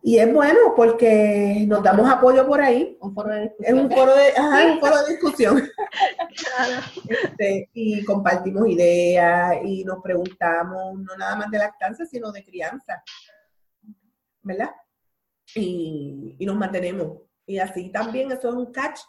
Y 0.03 0.19
es 0.19 0.33
bueno 0.33 0.61
porque 0.77 1.65
nos 1.67 1.83
damos 1.83 2.09
apoyo 2.09 2.47
por 2.47 2.61
ahí. 2.61 2.97
un 3.01 3.13
foro 3.13 3.31
de 3.35 3.45
Es 3.59 3.75
discusión. 3.75 3.79
un 3.81 3.91
foro 3.91 4.15
de, 4.15 4.29
ajá, 4.29 4.73
un 4.73 4.79
foro 4.79 5.03
de 5.03 5.11
discusión. 5.11 5.57
Claro. 5.57 6.83
Este, 7.09 7.71
y 7.73 8.05
compartimos 8.05 8.69
ideas 8.69 9.57
y 9.65 9.83
nos 9.85 10.01
preguntamos 10.01 11.01
no 11.01 11.17
nada 11.17 11.35
más 11.35 11.51
de 11.51 11.59
lactancia, 11.59 12.07
sino 12.07 12.31
de 12.31 12.45
crianza. 12.45 13.03
¿Verdad? 14.43 14.71
Y, 15.55 16.37
nos 16.41 16.57
mantenemos. 16.57 17.19
Y 17.47 17.59
así 17.59 17.91
también 17.91 18.33
eso 18.33 18.49
es 18.49 18.55
un 18.55 18.73
catch 18.73 19.01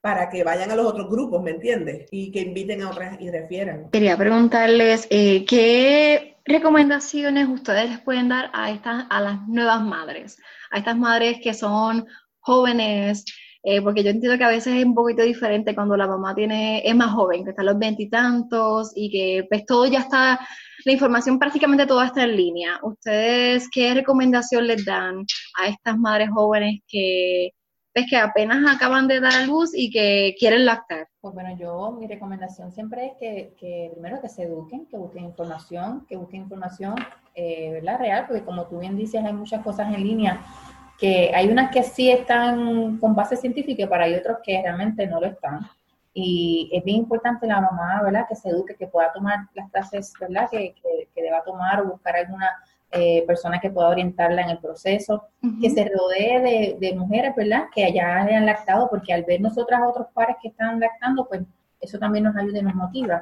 para 0.00 0.30
que 0.30 0.44
vayan 0.44 0.70
a 0.70 0.76
los 0.76 0.86
otros 0.86 1.10
grupos, 1.10 1.42
¿me 1.42 1.50
entiendes? 1.50 2.06
Y 2.10 2.30
que 2.30 2.40
inviten 2.40 2.82
a 2.82 2.90
otras 2.90 3.20
y 3.20 3.30
refieran. 3.30 3.90
Quería 3.90 4.16
preguntarles 4.16 5.06
eh, 5.10 5.44
qué 5.44 6.38
recomendaciones 6.44 7.48
ustedes 7.48 7.90
les 7.90 8.00
pueden 8.00 8.28
dar 8.28 8.50
a 8.54 8.70
estas, 8.70 9.06
a 9.10 9.20
las 9.20 9.46
nuevas 9.46 9.82
madres, 9.82 10.38
a 10.70 10.78
estas 10.78 10.96
madres 10.96 11.38
que 11.42 11.52
son 11.52 12.06
jóvenes, 12.38 13.24
eh, 13.62 13.82
porque 13.82 14.02
yo 14.02 14.10
entiendo 14.10 14.38
que 14.38 14.44
a 14.44 14.48
veces 14.48 14.74
es 14.74 14.84
un 14.84 14.94
poquito 14.94 15.22
diferente 15.22 15.74
cuando 15.74 15.96
la 15.96 16.06
mamá 16.06 16.34
tiene, 16.34 16.82
es 16.84 16.94
más 16.94 17.12
joven, 17.12 17.44
que 17.44 17.50
está 17.50 17.62
a 17.62 17.66
los 17.66 17.78
veintitantos 17.78 18.92
y, 18.94 19.10
que 19.10 19.46
pues 19.48 19.66
todo 19.66 19.86
ya 19.86 20.00
está, 20.00 20.40
la 20.84 20.92
información 20.92 21.38
prácticamente 21.38 21.86
toda 21.86 22.06
está 22.06 22.24
en 22.24 22.36
línea. 22.36 22.78
¿Ustedes 22.82 23.68
qué 23.70 23.92
recomendación 23.92 24.66
les 24.66 24.84
dan 24.84 25.26
a 25.60 25.68
estas 25.68 25.98
madres 25.98 26.30
jóvenes 26.32 26.80
que, 26.88 27.50
pues, 27.92 28.06
que 28.08 28.16
apenas 28.16 28.64
acaban 28.74 29.06
de 29.06 29.20
dar 29.20 29.34
a 29.34 29.44
luz 29.44 29.72
y 29.74 29.90
que 29.90 30.34
quieren 30.38 30.64
lactar? 30.64 31.08
Pues 31.20 31.34
bueno, 31.34 31.54
yo 31.58 31.92
mi 32.00 32.06
recomendación 32.06 32.72
siempre 32.72 33.08
es 33.08 33.12
que, 33.58 33.90
primero 33.92 34.22
que 34.22 34.30
se 34.30 34.44
eduquen, 34.44 34.86
que 34.86 34.96
busquen 34.96 35.24
información, 35.24 36.06
que 36.08 36.16
busquen 36.16 36.42
información, 36.42 36.94
eh. 37.34 37.80
Real, 37.82 38.24
porque 38.26 38.42
como 38.42 38.66
tú 38.66 38.78
bien 38.78 38.96
dices, 38.96 39.22
hay 39.22 39.32
muchas 39.32 39.62
cosas 39.62 39.94
en 39.94 40.02
línea 40.02 40.40
que 41.00 41.32
hay 41.34 41.48
unas 41.48 41.70
que 41.70 41.82
sí 41.82 42.10
están 42.10 42.98
con 42.98 43.14
base 43.14 43.36
científica, 43.36 43.86
pero 43.88 44.04
hay 44.04 44.14
otros 44.14 44.38
que 44.44 44.60
realmente 44.62 45.06
no 45.06 45.18
lo 45.18 45.26
están. 45.26 45.60
Y 46.12 46.68
es 46.72 46.84
bien 46.84 46.98
importante 46.98 47.46
la 47.46 47.60
mamá, 47.60 48.02
¿verdad? 48.02 48.26
Que 48.28 48.36
se 48.36 48.50
eduque, 48.50 48.74
que 48.74 48.86
pueda 48.86 49.12
tomar 49.12 49.46
las 49.54 49.70
clases, 49.70 50.12
¿verdad? 50.20 50.48
Que, 50.50 50.74
que, 50.74 51.08
que 51.14 51.22
deba 51.22 51.42
tomar 51.42 51.80
o 51.80 51.92
buscar 51.92 52.16
alguna 52.16 52.50
eh, 52.92 53.24
persona 53.26 53.60
que 53.60 53.70
pueda 53.70 53.88
orientarla 53.88 54.42
en 54.42 54.50
el 54.50 54.58
proceso 54.58 55.28
que 55.62 55.70
se 55.70 55.88
rodee 55.88 56.40
de, 56.40 56.76
de 56.80 56.96
mujeres, 56.96 57.34
¿verdad? 57.36 57.68
Que 57.72 57.84
allá 57.84 58.22
hayan 58.22 58.44
lactado, 58.44 58.90
porque 58.90 59.12
al 59.12 59.24
ver 59.24 59.40
nosotras 59.40 59.80
otros 59.86 60.08
pares 60.12 60.36
que 60.42 60.48
están 60.48 60.80
lactando, 60.80 61.26
pues 61.28 61.42
eso 61.80 61.98
también 61.98 62.24
nos 62.24 62.36
ayuda 62.36 62.58
y 62.58 62.62
nos 62.62 62.74
motiva. 62.74 63.20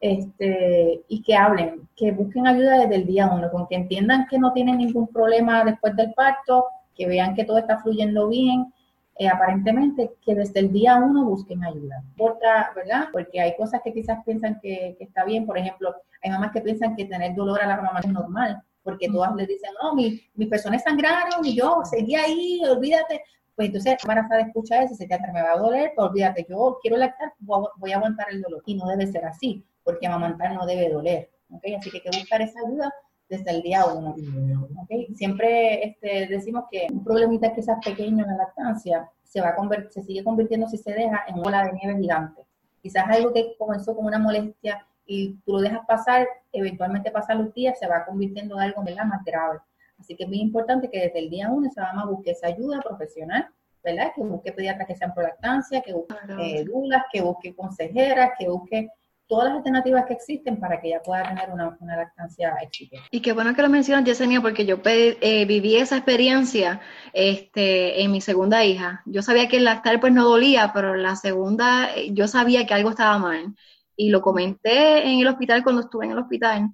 Este, 0.00 1.02
y 1.08 1.22
que 1.22 1.36
hablen, 1.36 1.88
que 1.94 2.12
busquen 2.12 2.46
ayuda 2.46 2.78
desde 2.78 2.94
el 2.94 3.06
día 3.06 3.28
uno, 3.28 3.50
con 3.50 3.66
que 3.66 3.74
entiendan 3.74 4.26
que 4.28 4.38
no 4.38 4.52
tienen 4.52 4.78
ningún 4.78 5.08
problema 5.08 5.64
después 5.64 5.94
del 5.94 6.14
parto, 6.14 6.66
que 6.94 7.06
vean 7.06 7.34
que 7.34 7.44
todo 7.44 7.58
está 7.58 7.78
fluyendo 7.78 8.28
bien, 8.28 8.72
eh, 9.16 9.28
aparentemente 9.28 10.12
que 10.24 10.34
desde 10.34 10.60
el 10.60 10.72
día 10.72 10.96
uno 10.96 11.24
busquen 11.24 11.62
ayuda. 11.64 12.02
Importa, 12.10 12.72
¿verdad? 12.74 13.08
Porque 13.12 13.40
hay 13.40 13.54
cosas 13.56 13.80
que 13.84 13.92
quizás 13.92 14.18
piensan 14.24 14.58
que, 14.60 14.96
que 14.98 15.04
está 15.04 15.24
bien, 15.24 15.46
por 15.46 15.58
ejemplo, 15.58 15.94
hay 16.22 16.30
mamás 16.30 16.52
que 16.52 16.60
piensan 16.60 16.96
que 16.96 17.04
tener 17.04 17.34
dolor 17.34 17.60
a 17.60 17.66
la 17.66 17.76
mamá 17.76 18.00
es 18.00 18.08
normal, 18.08 18.62
porque 18.82 19.08
todas 19.08 19.34
les 19.34 19.48
dicen, 19.48 19.70
no, 19.82 19.94
mi, 19.94 20.20
mis 20.34 20.48
personas 20.48 20.82
sangraron 20.82 21.44
y 21.44 21.54
yo 21.54 21.82
seguí 21.84 22.14
ahí, 22.14 22.60
olvídate. 22.68 23.22
Pues 23.54 23.68
entonces, 23.68 23.96
embarazada 24.02 24.40
escucha 24.40 24.82
eso, 24.82 24.94
se 24.94 25.06
te 25.06 25.18
me 25.32 25.42
va 25.42 25.52
a 25.52 25.58
doler, 25.58 25.92
pues 25.94 26.08
olvídate, 26.08 26.46
yo 26.48 26.78
quiero 26.80 26.96
lactar, 26.96 27.34
voy 27.40 27.92
a, 27.92 27.96
aguantar 27.96 28.28
el 28.30 28.40
dolor. 28.40 28.62
Y 28.64 28.76
no 28.76 28.86
debe 28.86 29.06
ser 29.06 29.26
así, 29.26 29.64
porque 29.84 30.06
amamantar 30.06 30.54
no 30.54 30.64
debe 30.64 30.88
doler. 30.88 31.30
¿ok? 31.50 31.64
Así 31.78 31.90
que 31.90 31.98
hay 31.98 32.02
que 32.02 32.18
buscar 32.18 32.40
esa 32.40 32.58
ayuda 32.66 32.92
desde 33.32 33.50
el 33.50 33.62
día 33.62 33.86
uno. 33.86 34.10
¿ok? 34.10 35.14
Siempre 35.14 35.86
este, 35.86 36.26
decimos 36.26 36.64
que 36.70 36.86
un 36.92 37.02
problemita 37.02 37.54
que 37.54 37.62
sea 37.62 37.80
pequeño 37.80 38.22
en 38.24 38.30
la 38.30 38.36
lactancia 38.36 39.08
se, 39.22 39.40
va 39.40 39.48
a 39.48 39.90
se 39.90 40.02
sigue 40.02 40.22
convirtiendo, 40.22 40.68
si 40.68 40.76
se 40.76 40.92
deja, 40.92 41.24
en 41.26 41.34
una 41.36 41.44
bola 41.44 41.64
de 41.64 41.72
nieve 41.72 41.98
gigante. 41.98 42.42
Quizás 42.82 43.04
algo 43.08 43.32
que 43.32 43.54
comenzó 43.56 43.96
como 43.96 44.08
una 44.08 44.18
molestia 44.18 44.86
y 45.06 45.36
tú 45.46 45.52
lo 45.52 45.60
dejas 45.60 45.80
pasar, 45.86 46.28
eventualmente 46.52 47.10
pasan 47.10 47.44
los 47.44 47.54
días, 47.54 47.78
se 47.78 47.86
va 47.86 48.04
convirtiendo 48.04 48.56
en 48.56 48.60
algo 48.60 48.82
¿verdad? 48.82 49.06
más 49.06 49.24
grave. 49.24 49.60
Así 49.98 50.14
que 50.14 50.24
es 50.24 50.28
muy 50.28 50.40
importante 50.40 50.90
que 50.90 51.00
desde 51.00 51.20
el 51.20 51.30
día 51.30 51.48
uno 51.48 51.68
esa 51.68 51.84
mamá 51.84 52.04
busque 52.04 52.32
esa 52.32 52.48
ayuda 52.48 52.80
profesional 52.80 53.48
¿verdad? 53.84 54.12
Que 54.14 54.22
busque 54.22 54.52
pediatras 54.52 54.86
que 54.86 54.94
sean 54.94 55.12
pro 55.12 55.24
lactancia, 55.24 55.80
que 55.80 55.92
busque 55.92 56.14
eh, 56.38 56.64
dulas, 56.64 57.02
que 57.12 57.20
busque 57.20 57.52
consejeras, 57.52 58.30
que 58.38 58.48
busque 58.48 58.88
todas 59.26 59.48
las 59.48 59.56
alternativas 59.58 60.04
que 60.06 60.14
existen 60.14 60.60
para 60.60 60.80
que 60.80 60.88
ella 60.88 61.02
pueda 61.02 61.22
tener 61.22 61.50
una, 61.50 61.76
lactancia 61.96 62.54
exitosa. 62.62 63.02
Y 63.10 63.20
qué 63.20 63.32
bueno 63.32 63.54
que 63.54 63.62
lo 63.62 63.68
mencionas, 63.68 64.04
Yesenia, 64.04 64.40
porque 64.40 64.66
yo 64.66 64.78
eh, 64.84 65.44
viví 65.46 65.76
esa 65.76 65.96
experiencia 65.96 66.80
este, 67.12 68.02
en 68.02 68.12
mi 68.12 68.20
segunda 68.20 68.64
hija. 68.64 69.02
Yo 69.06 69.22
sabía 69.22 69.48
que 69.48 69.56
el 69.56 69.64
lactar 69.64 70.00
pues 70.00 70.12
no 70.12 70.24
dolía, 70.24 70.72
pero 70.74 70.94
la 70.94 71.16
segunda 71.16 71.94
eh, 71.94 72.12
yo 72.12 72.28
sabía 72.28 72.66
que 72.66 72.74
algo 72.74 72.90
estaba 72.90 73.18
mal. 73.18 73.54
Y 73.96 74.10
lo 74.10 74.20
comenté 74.22 75.06
en 75.06 75.20
el 75.20 75.28
hospital 75.28 75.62
cuando 75.62 75.82
estuve 75.82 76.06
en 76.06 76.12
el 76.12 76.18
hospital. 76.18 76.70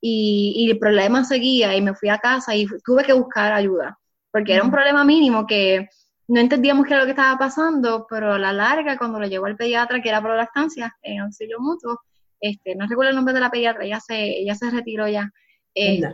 Y, 0.00 0.54
y 0.56 0.70
el 0.70 0.78
problema 0.78 1.24
seguía 1.24 1.76
y 1.76 1.80
me 1.80 1.94
fui 1.94 2.08
a 2.08 2.18
casa 2.18 2.56
y 2.56 2.66
tuve 2.84 3.04
que 3.04 3.12
buscar 3.12 3.52
ayuda, 3.52 3.98
porque 4.32 4.54
era 4.54 4.64
un 4.64 4.70
problema 4.70 5.04
mínimo 5.04 5.46
que 5.46 5.88
no 6.32 6.40
entendíamos 6.40 6.86
qué 6.86 6.94
era 6.94 7.00
lo 7.00 7.04
que 7.04 7.10
estaba 7.10 7.38
pasando, 7.38 8.06
pero 8.08 8.32
a 8.32 8.38
la 8.38 8.54
larga, 8.54 8.96
cuando 8.96 9.20
lo 9.20 9.26
llevó 9.26 9.44
al 9.44 9.56
pediatra, 9.56 10.00
que 10.00 10.08
era 10.08 10.22
por 10.22 10.34
lactancia, 10.34 10.96
en 11.02 11.20
auxilio 11.20 11.60
mutuo, 11.60 12.00
este, 12.40 12.74
no 12.74 12.86
recuerdo 12.86 13.10
el 13.10 13.16
nombre 13.16 13.34
de 13.34 13.40
la 13.40 13.50
pediatra, 13.50 13.84
ella 13.84 14.00
se, 14.00 14.40
ella 14.40 14.54
se 14.54 14.70
retiró 14.70 15.06
ya. 15.06 15.30
Este, 15.74 16.08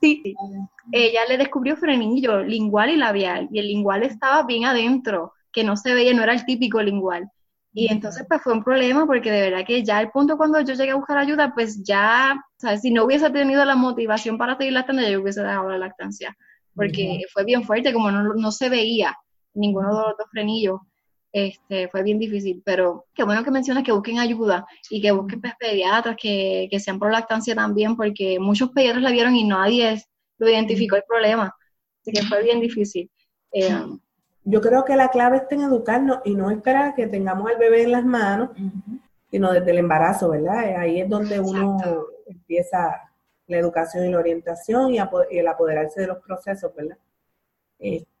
sí, 0.00 0.34
ella 0.90 1.20
le 1.28 1.38
descubrió 1.38 1.76
frenillo 1.76 2.42
lingual 2.42 2.90
y 2.90 2.96
labial, 2.96 3.48
y 3.52 3.60
el 3.60 3.68
lingual 3.68 4.02
estaba 4.02 4.42
bien 4.42 4.64
adentro, 4.64 5.32
que 5.52 5.62
no 5.62 5.76
se 5.76 5.94
veía, 5.94 6.12
no 6.12 6.24
era 6.24 6.32
el 6.32 6.44
típico 6.44 6.82
lingual. 6.82 7.30
Y 7.72 7.90
entonces 7.90 8.26
pues 8.28 8.42
fue 8.42 8.54
un 8.54 8.64
problema 8.64 9.06
porque 9.06 9.30
de 9.30 9.48
verdad 9.48 9.64
que 9.64 9.84
ya 9.84 10.00
el 10.00 10.10
punto 10.10 10.36
cuando 10.36 10.60
yo 10.60 10.74
llegué 10.74 10.90
a 10.90 10.96
buscar 10.96 11.18
ayuda, 11.18 11.54
pues 11.54 11.84
ya, 11.84 12.34
¿sabes? 12.56 12.80
Si 12.80 12.90
no 12.90 13.04
hubiese 13.04 13.30
tenido 13.30 13.64
la 13.64 13.76
motivación 13.76 14.36
para 14.38 14.56
seguir 14.56 14.72
lactando, 14.72 15.08
yo 15.08 15.22
hubiese 15.22 15.40
dejado 15.40 15.70
la 15.70 15.78
lactancia, 15.78 16.36
porque 16.74 17.22
fue 17.32 17.44
bien 17.44 17.62
fuerte, 17.62 17.92
como 17.92 18.10
no, 18.10 18.34
no 18.34 18.50
se 18.50 18.68
veía 18.68 19.16
ninguno 19.54 19.88
de 19.88 20.02
los 20.08 20.18
dos 20.18 20.26
frenillos. 20.30 20.80
Este, 21.32 21.88
fue 21.88 22.02
bien 22.02 22.18
difícil, 22.18 22.62
pero 22.62 23.06
qué 23.14 23.24
bueno 23.24 23.42
que 23.42 23.50
mencionas 23.50 23.84
que 23.84 23.92
busquen 23.92 24.18
ayuda 24.18 24.66
y 24.90 25.00
que 25.00 25.12
busquen 25.12 25.40
pediatras 25.58 26.14
que, 26.20 26.68
que 26.70 26.78
sean 26.78 26.98
por 26.98 27.10
lactancia 27.10 27.54
también, 27.54 27.96
porque 27.96 28.38
muchos 28.38 28.68
pediatras 28.70 29.02
la 29.02 29.10
vieron 29.10 29.34
y 29.34 29.44
nadie 29.44 30.02
lo 30.36 30.48
identificó 30.50 30.96
el 30.96 31.04
problema. 31.08 31.54
Así 32.02 32.12
que 32.12 32.22
fue 32.22 32.42
bien 32.42 32.60
difícil. 32.60 33.10
Eh, 33.52 33.70
Yo 34.44 34.60
creo 34.60 34.84
que 34.84 34.96
la 34.96 35.08
clave 35.08 35.38
está 35.38 35.54
en 35.54 35.62
educarnos 35.62 36.18
y 36.24 36.34
no 36.34 36.50
esperar 36.50 36.94
que 36.94 37.06
tengamos 37.06 37.50
al 37.50 37.58
bebé 37.58 37.84
en 37.84 37.92
las 37.92 38.04
manos, 38.04 38.50
sino 39.30 39.52
desde 39.52 39.70
el 39.70 39.78
embarazo, 39.78 40.30
¿verdad? 40.30 40.76
Ahí 40.76 41.00
es 41.00 41.08
donde 41.08 41.40
uno 41.40 41.78
empieza 42.26 43.10
la 43.46 43.58
educación 43.58 44.06
y 44.06 44.10
la 44.10 44.18
orientación 44.18 44.94
y, 44.94 44.98
el 45.30 45.48
apoderarse 45.48 46.00
de 46.02 46.06
los 46.08 46.18
procesos, 46.18 46.74
¿verdad? 46.74 46.98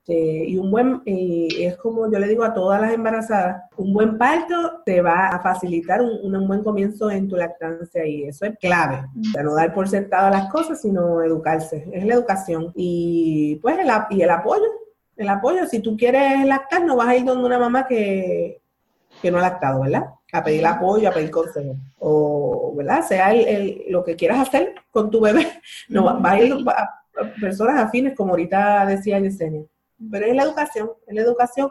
Este, 0.02 0.48
y 0.48 0.58
un 0.58 0.70
buen, 0.70 1.00
y 1.04 1.62
es 1.62 1.76
como 1.76 2.10
yo 2.10 2.18
le 2.18 2.26
digo 2.26 2.42
a 2.42 2.52
todas 2.52 2.80
las 2.80 2.92
embarazadas, 2.92 3.62
un 3.76 3.92
buen 3.92 4.18
parto 4.18 4.82
te 4.84 5.00
va 5.00 5.28
a 5.28 5.40
facilitar 5.40 6.02
un, 6.02 6.34
un 6.34 6.48
buen 6.48 6.64
comienzo 6.64 7.08
en 7.08 7.28
tu 7.28 7.36
lactancia 7.36 8.04
y 8.04 8.24
eso 8.24 8.46
es 8.46 8.58
clave. 8.58 9.06
O 9.38 9.42
no 9.42 9.54
dar 9.54 9.72
por 9.72 9.88
sentado 9.88 10.28
las 10.30 10.50
cosas, 10.50 10.80
sino 10.80 11.22
educarse. 11.22 11.88
Es 11.92 12.04
la 12.04 12.14
educación. 12.14 12.72
Y 12.74 13.56
pues 13.62 13.78
el, 13.78 13.90
y 14.10 14.22
apoyo. 14.22 14.64
El 15.16 15.28
apoyo, 15.28 15.66
si 15.66 15.78
tú 15.78 15.96
quieres 15.96 16.44
lactar, 16.46 16.84
no 16.84 16.96
vas 16.96 17.08
a 17.08 17.16
ir 17.16 17.24
donde 17.24 17.44
una 17.44 17.58
mamá 17.58 17.86
que, 17.86 18.60
que 19.20 19.30
no 19.30 19.38
ha 19.38 19.42
lactado, 19.42 19.82
¿verdad? 19.82 20.06
A 20.32 20.42
pedir 20.42 20.66
apoyo, 20.66 21.08
a 21.08 21.12
pedir 21.12 21.30
consejo. 21.30 21.76
O, 22.00 22.74
¿verdad? 22.76 23.02
Sea 23.06 23.32
el, 23.32 23.84
lo 23.88 24.02
que 24.02 24.16
quieras 24.16 24.48
hacer 24.48 24.74
con 24.90 25.10
tu 25.10 25.20
bebé. 25.20 25.46
No, 25.88 26.18
vas 26.18 26.32
a 26.32 26.40
ir 26.40 26.54
a 26.66 27.40
personas 27.40 27.78
afines, 27.78 28.16
como 28.16 28.30
ahorita 28.30 28.86
decía 28.86 29.20
Yesenia 29.20 29.62
pero 30.10 30.26
es 30.26 30.34
la 30.34 30.42
educación, 30.42 30.90
es 31.06 31.14
la 31.14 31.22
educación 31.22 31.70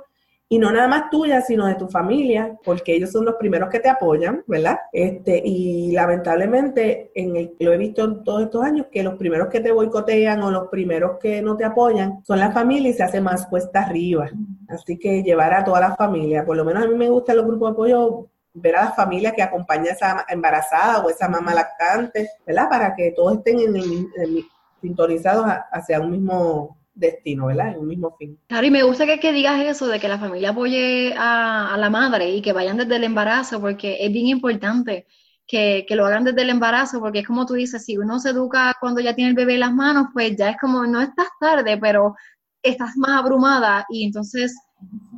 y 0.51 0.59
no 0.59 0.69
nada 0.69 0.89
más 0.89 1.09
tuya, 1.09 1.39
sino 1.39 1.65
de 1.65 1.75
tu 1.75 1.87
familia, 1.87 2.59
porque 2.65 2.93
ellos 2.93 3.09
son 3.09 3.23
los 3.23 3.35
primeros 3.35 3.69
que 3.69 3.79
te 3.79 3.87
apoyan, 3.87 4.43
¿verdad? 4.47 4.79
Este, 4.91 5.41
y 5.45 5.93
lamentablemente, 5.93 7.09
en 7.15 7.37
el, 7.37 7.55
lo 7.57 7.71
he 7.71 7.77
visto 7.77 8.03
en 8.03 8.21
todos 8.25 8.43
estos 8.43 8.61
años, 8.61 8.87
que 8.91 9.01
los 9.01 9.13
primeros 9.13 9.47
que 9.47 9.61
te 9.61 9.71
boicotean 9.71 10.43
o 10.43 10.51
los 10.51 10.67
primeros 10.67 11.19
que 11.19 11.41
no 11.41 11.55
te 11.55 11.63
apoyan 11.63 12.21
son 12.25 12.39
la 12.39 12.51
familia 12.51 12.89
y 12.89 12.93
se 12.93 13.01
hace 13.01 13.21
más 13.21 13.47
cuesta 13.47 13.83
arriba. 13.83 14.29
Así 14.67 14.99
que 14.99 15.23
llevar 15.23 15.53
a 15.53 15.63
toda 15.63 15.79
la 15.79 15.95
familia, 15.95 16.45
por 16.45 16.57
lo 16.57 16.65
menos 16.65 16.83
a 16.83 16.87
mí 16.89 16.95
me 16.95 17.07
gustan 17.07 17.37
los 17.37 17.45
grupos 17.45 17.69
de 17.69 17.71
apoyo, 17.71 18.27
ver 18.53 18.75
a 18.75 18.85
la 18.85 18.91
familia 18.91 19.31
que 19.31 19.43
acompaña 19.43 19.91
a 19.91 19.93
esa 19.93 20.25
embarazada 20.27 20.99
o 20.99 21.09
esa 21.09 21.29
mamá 21.29 21.53
lactante, 21.53 22.29
¿verdad? 22.45 22.67
Para 22.69 22.93
que 22.93 23.13
todos 23.15 23.37
estén 23.37 23.57
en 23.57 24.45
sintonizados 24.81 25.45
hacia 25.71 26.01
un 26.01 26.11
mismo 26.11 26.80
destino, 26.93 27.47
¿verdad? 27.47 27.73
En 27.73 27.79
un 27.79 27.87
mismo 27.87 28.15
fin. 28.17 28.39
Claro, 28.47 28.67
y 28.67 28.71
me 28.71 28.83
gusta 28.83 29.05
que, 29.05 29.19
que 29.19 29.31
digas 29.31 29.59
eso, 29.61 29.87
de 29.87 29.99
que 29.99 30.07
la 30.07 30.19
familia 30.19 30.49
apoye 30.49 31.13
a, 31.17 31.75
la 31.77 31.89
madre 31.89 32.31
y 32.31 32.41
que 32.41 32.53
vayan 32.53 32.77
desde 32.77 32.95
el 32.95 33.03
embarazo, 33.03 33.59
porque 33.61 33.97
es 33.99 34.11
bien 34.11 34.27
importante 34.27 35.07
que, 35.47 35.85
que, 35.87 35.95
lo 35.95 36.05
hagan 36.05 36.23
desde 36.23 36.41
el 36.41 36.49
embarazo, 36.49 36.99
porque 36.99 37.19
es 37.19 37.27
como 37.27 37.45
tú 37.45 37.53
dices, 37.53 37.85
si 37.85 37.97
uno 37.97 38.19
se 38.19 38.29
educa 38.29 38.75
cuando 38.79 39.01
ya 39.01 39.15
tiene 39.15 39.31
el 39.31 39.35
bebé 39.35 39.55
en 39.55 39.61
las 39.61 39.73
manos, 39.73 40.07
pues 40.13 40.35
ya 40.35 40.49
es 40.49 40.57
como, 40.59 40.85
no 40.85 41.01
estás 41.01 41.27
tarde, 41.39 41.77
pero 41.77 42.15
estás 42.61 42.95
más 42.97 43.19
abrumada 43.19 43.85
y 43.89 44.05
entonces 44.05 44.55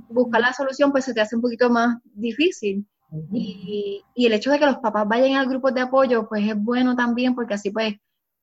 buscar 0.09 0.41
la 0.41 0.53
solución 0.53 0.91
pues 0.91 1.05
se 1.05 1.13
te 1.13 1.21
hace 1.21 1.35
un 1.35 1.41
poquito 1.41 1.69
más 1.69 1.97
difícil. 2.13 2.85
y, 3.31 4.01
y 4.15 4.25
el 4.25 4.33
hecho 4.33 4.51
de 4.51 4.59
que 4.59 4.65
los 4.65 4.77
papás 4.77 5.07
vayan 5.07 5.35
al 5.37 5.47
grupo 5.47 5.71
de 5.71 5.81
apoyo, 5.81 6.27
pues 6.27 6.47
es 6.47 6.55
bueno 6.55 6.95
también, 6.95 7.35
porque 7.35 7.55
así 7.55 7.71
pues 7.71 7.95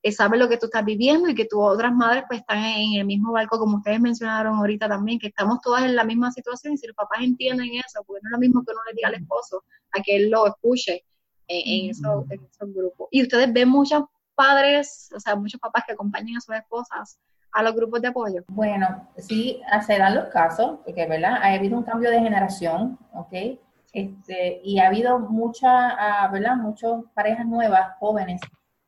eh, 0.02 0.12
sabe 0.12 0.38
lo 0.38 0.48
que 0.48 0.56
tú 0.56 0.66
estás 0.66 0.84
viviendo 0.84 1.28
y 1.28 1.34
que 1.34 1.44
tus 1.44 1.60
otras 1.60 1.92
madres 1.92 2.24
pues 2.26 2.40
están 2.40 2.58
en 2.58 3.00
el 3.00 3.04
mismo 3.04 3.32
barco, 3.32 3.58
como 3.58 3.78
ustedes 3.78 4.00
mencionaron 4.00 4.56
ahorita 4.56 4.88
también, 4.88 5.18
que 5.18 5.28
estamos 5.28 5.60
todas 5.60 5.84
en 5.84 5.94
la 5.94 6.04
misma 6.04 6.32
situación 6.32 6.72
y 6.72 6.78
si 6.78 6.86
los 6.86 6.96
papás 6.96 7.20
entienden 7.22 7.70
eso, 7.74 8.02
porque 8.06 8.20
no 8.22 8.28
es 8.28 8.32
lo 8.32 8.38
mismo 8.38 8.64
que 8.64 8.72
uno 8.72 8.80
le 8.88 8.94
diga 8.94 9.08
al 9.08 9.14
esposo 9.14 9.64
a 9.92 10.00
que 10.00 10.16
él 10.16 10.30
lo 10.30 10.46
escuche 10.46 11.04
en, 11.48 11.90
esos, 11.90 12.24
grupos. 12.60 13.08
Y 13.10 13.22
ustedes 13.22 13.52
ven 13.52 13.68
muchos 13.68 14.04
padres, 14.34 15.10
o 15.14 15.20
sea, 15.20 15.36
muchos 15.36 15.60
papás 15.60 15.84
que 15.86 15.92
acompañan 15.92 16.36
a 16.36 16.40
sus 16.40 16.54
esposas 16.54 17.18
a 17.52 17.62
los 17.62 17.74
grupos 17.74 18.00
de 18.00 18.08
apoyo. 18.08 18.44
Bueno, 18.48 19.08
sí, 19.18 19.60
se 19.84 19.98
dan 19.98 20.14
los 20.14 20.26
casos, 20.26 20.78
porque, 20.84 21.06
¿verdad? 21.06 21.34
Ha 21.42 21.54
habido 21.54 21.76
un 21.76 21.82
cambio 21.82 22.08
de 22.10 22.20
generación, 22.20 22.96
¿ok? 23.12 23.58
Este, 23.92 24.60
y 24.62 24.78
ha 24.78 24.86
habido 24.86 25.18
mucha, 25.18 25.68
ah, 25.68 26.28
¿verdad? 26.28 26.56
Muchas 26.56 27.02
parejas 27.12 27.44
nuevas, 27.46 27.96
jóvenes, 27.98 28.40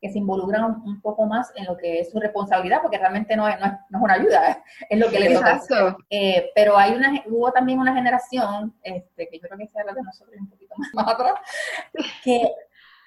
que 0.02 0.10
se 0.10 0.18
involucran 0.18 0.64
un, 0.84 1.00
poco 1.00 1.26
más 1.26 1.52
en 1.54 1.64
lo 1.64 1.76
que 1.76 2.00
es 2.00 2.10
su 2.10 2.18
responsabilidad, 2.18 2.82
porque 2.82 2.98
realmente 2.98 3.36
no 3.36 3.46
es, 3.46 3.58
no 3.60 3.66
es, 3.66 3.72
una 3.92 4.14
ayuda, 4.14 4.62
es 4.90 4.98
lo 4.98 5.08
que 5.08 5.20
le 5.20 5.34
toca. 5.34 5.60
Eh, 6.10 6.50
pero 6.56 6.76
hay 6.76 6.92
una, 6.92 7.22
hubo 7.26 7.52
también 7.52 7.78
una 7.78 7.94
generación, 7.94 8.74
este, 8.82 9.28
que 9.28 9.38
yo 9.38 9.46
creo 9.46 9.58
que 9.58 9.68
se 9.68 9.78
habla 9.78 9.92
de 9.92 10.02
nosotros 10.02 10.36
un 10.40 10.50
poquito 10.50 10.74
más, 10.94 11.06
atrás, 11.06 11.34
que 12.24 12.52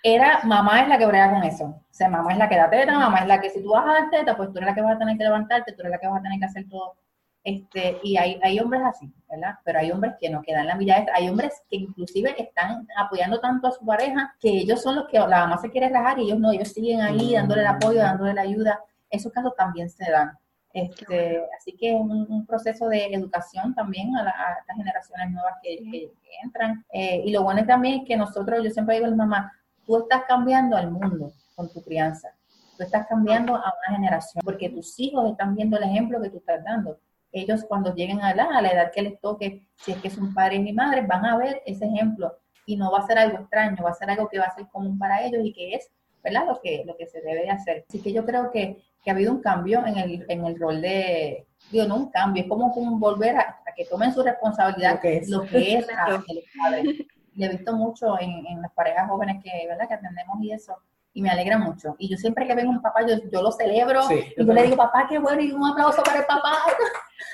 era 0.01 0.39
mamá 0.45 0.83
es 0.83 0.87
la 0.87 0.97
que 0.97 1.05
brega 1.05 1.31
con 1.31 1.43
eso. 1.43 1.65
O 1.65 1.83
sea, 1.93 2.07
mamá 2.07 2.31
es 2.31 2.37
la 2.37 2.47
que 2.47 2.55
da 2.55 2.69
teta, 2.69 2.97
mamá 2.97 3.19
es 3.19 3.27
la 3.27 3.41
que 3.41 3.49
si 3.49 3.61
tú 3.61 3.71
vas 3.71 3.85
a 3.85 3.91
dar 3.91 4.09
teta, 4.09 4.37
pues 4.37 4.49
tú 4.53 4.59
eres 4.59 4.69
la 4.69 4.75
que 4.75 4.81
vas 4.81 4.95
a 4.95 4.99
tener 4.99 5.17
que 5.17 5.23
levantarte, 5.25 5.73
tú 5.73 5.81
eres 5.81 5.91
la 5.91 5.97
que 5.97 6.07
vas 6.07 6.19
a 6.19 6.23
tener 6.23 6.39
que 6.39 6.45
hacer 6.45 6.69
todo 6.69 6.95
este, 7.45 7.99
y 8.01 8.17
hay, 8.17 8.39
hay 8.41 8.59
hombres 8.59 8.81
así, 8.83 9.13
¿verdad? 9.29 9.53
Pero 9.63 9.77
hay 9.77 9.91
hombres 9.91 10.15
que 10.19 10.31
no 10.31 10.41
quedan 10.41 10.65
la 10.65 10.73
milla 10.73 11.05
Hay 11.13 11.29
hombres 11.29 11.61
que 11.69 11.75
inclusive 11.75 12.33
están 12.41 12.87
apoyando 12.97 13.39
tanto 13.39 13.67
a 13.67 13.71
su 13.71 13.85
pareja 13.85 14.35
que 14.39 14.49
ellos 14.49 14.81
son 14.81 14.95
los 14.95 15.07
que 15.07 15.19
la 15.19 15.41
mamá 15.41 15.59
se 15.59 15.69
quiere 15.69 15.89
rajar 15.89 16.17
y 16.17 16.23
ellos 16.23 16.39
no, 16.39 16.51
ellos 16.51 16.69
siguen 16.69 17.01
ahí 17.01 17.29
mm. 17.29 17.33
dándole 17.33 17.61
el 17.61 17.67
apoyo, 17.67 17.99
dándole 17.99 18.33
la 18.33 18.41
ayuda. 18.41 18.79
Esos 19.11 19.31
casos 19.31 19.53
también 19.55 19.91
se 19.91 20.09
dan. 20.09 20.35
Este, 20.73 21.39
así 21.55 21.73
que 21.73 21.91
es 21.91 22.01
un, 22.01 22.47
proceso 22.47 22.89
de 22.89 23.13
educación 23.13 23.75
también 23.75 24.15
a, 24.17 24.23
las 24.23 24.75
generaciones 24.75 25.29
nuevas 25.29 25.53
que, 25.61 26.11
entran. 26.43 26.83
Eh, 26.91 27.21
y 27.25 27.31
lo 27.31 27.43
bueno 27.43 27.61
es 27.61 27.67
también 27.67 28.05
que 28.05 28.17
nosotros, 28.17 28.63
yo 28.63 28.71
siempre 28.71 28.95
digo 28.95 29.05
a 29.05 29.11
la 29.11 29.15
mamá, 29.15 29.53
tú 29.85 29.99
estás 29.99 30.23
cambiando 30.27 30.75
al 30.75 30.89
mundo 30.89 31.31
con 31.55 31.71
tu 31.71 31.83
crianza. 31.83 32.29
Tú 32.75 32.83
estás 32.83 33.05
cambiando 33.05 33.55
a 33.55 33.59
una 33.87 33.97
generación 33.97 34.41
porque 34.43 34.69
tus 34.69 34.99
hijos 34.99 35.29
están 35.29 35.55
viendo 35.55 35.77
el 35.77 35.83
ejemplo 35.83 36.19
que 36.19 36.31
tú 36.31 36.37
estás 36.37 36.63
dando 36.63 36.97
ellos 37.41 37.65
cuando 37.67 37.93
lleguen 37.93 38.21
a 38.21 38.33
la, 38.33 38.45
a 38.45 38.61
la 38.61 38.69
edad 38.69 38.91
que 38.93 39.01
les 39.01 39.19
toque, 39.19 39.67
si 39.75 39.91
es 39.91 39.97
que 39.97 40.09
son 40.09 40.33
padres 40.33 40.65
y 40.65 40.73
madres, 40.73 41.07
van 41.07 41.25
a 41.25 41.37
ver 41.37 41.61
ese 41.65 41.85
ejemplo 41.85 42.33
y 42.65 42.77
no 42.77 42.91
va 42.91 42.99
a 42.99 43.07
ser 43.07 43.17
algo 43.17 43.39
extraño, 43.39 43.83
va 43.83 43.91
a 43.91 43.93
ser 43.93 44.09
algo 44.09 44.27
que 44.27 44.39
va 44.39 44.45
a 44.45 44.55
ser 44.55 44.67
común 44.67 44.97
para 44.97 45.23
ellos 45.23 45.41
y 45.43 45.53
que 45.53 45.75
es, 45.75 45.91
¿verdad? 46.23 46.47
Lo 46.47 46.59
que, 46.61 46.83
lo 46.85 46.97
que 46.97 47.05
se 47.05 47.21
debe 47.21 47.43
de 47.43 47.51
hacer. 47.51 47.85
Así 47.87 48.01
que 48.01 48.11
yo 48.11 48.25
creo 48.25 48.51
que, 48.51 48.83
que 49.03 49.11
ha 49.11 49.13
habido 49.13 49.31
un 49.31 49.41
cambio 49.41 49.85
en 49.85 49.97
el, 49.97 50.25
en 50.27 50.45
el 50.45 50.59
rol 50.59 50.81
de, 50.81 51.47
digo, 51.71 51.85
no 51.85 51.97
un 51.97 52.09
cambio, 52.09 52.43
es 52.43 52.49
como, 52.49 52.71
volver 52.97 53.37
a, 53.37 53.61
que 53.75 53.85
tomen 53.85 54.13
su 54.13 54.23
responsabilidad, 54.23 54.95
lo 54.95 55.01
que 55.01 55.17
es, 55.17 55.29
lo 55.29 55.41
que 55.43 55.77
es 55.77 55.87
el 55.87 56.43
padre. 56.57 56.83
Le 57.35 57.45
he 57.45 57.49
visto 57.49 57.75
mucho 57.75 58.17
en, 58.19 58.45
en 58.47 58.61
las 58.61 58.71
parejas 58.71 59.09
jóvenes 59.09 59.43
que, 59.43 59.67
¿verdad? 59.67 59.89
que 59.89 59.95
atendemos 59.95 60.37
y 60.41 60.53
eso, 60.53 60.73
y 61.15 61.21
me 61.21 61.29
alegra 61.29 61.57
mucho. 61.57 61.95
Y 61.97 62.09
yo 62.09 62.17
siempre 62.17 62.45
que 62.45 62.53
vengo 62.53 62.71
un 62.71 62.81
papá, 62.81 62.99
yo, 63.07 63.15
yo 63.31 63.41
lo 63.41 63.51
celebro 63.51 64.01
y 64.11 64.45
yo 64.45 64.53
le 64.53 64.63
digo, 64.63 64.75
papá, 64.75 65.07
qué 65.09 65.17
bueno, 65.17 65.41
y 65.41 65.51
un 65.51 65.65
aplauso 65.65 66.03
para 66.03 66.19
el 66.19 66.25
papá. 66.25 66.51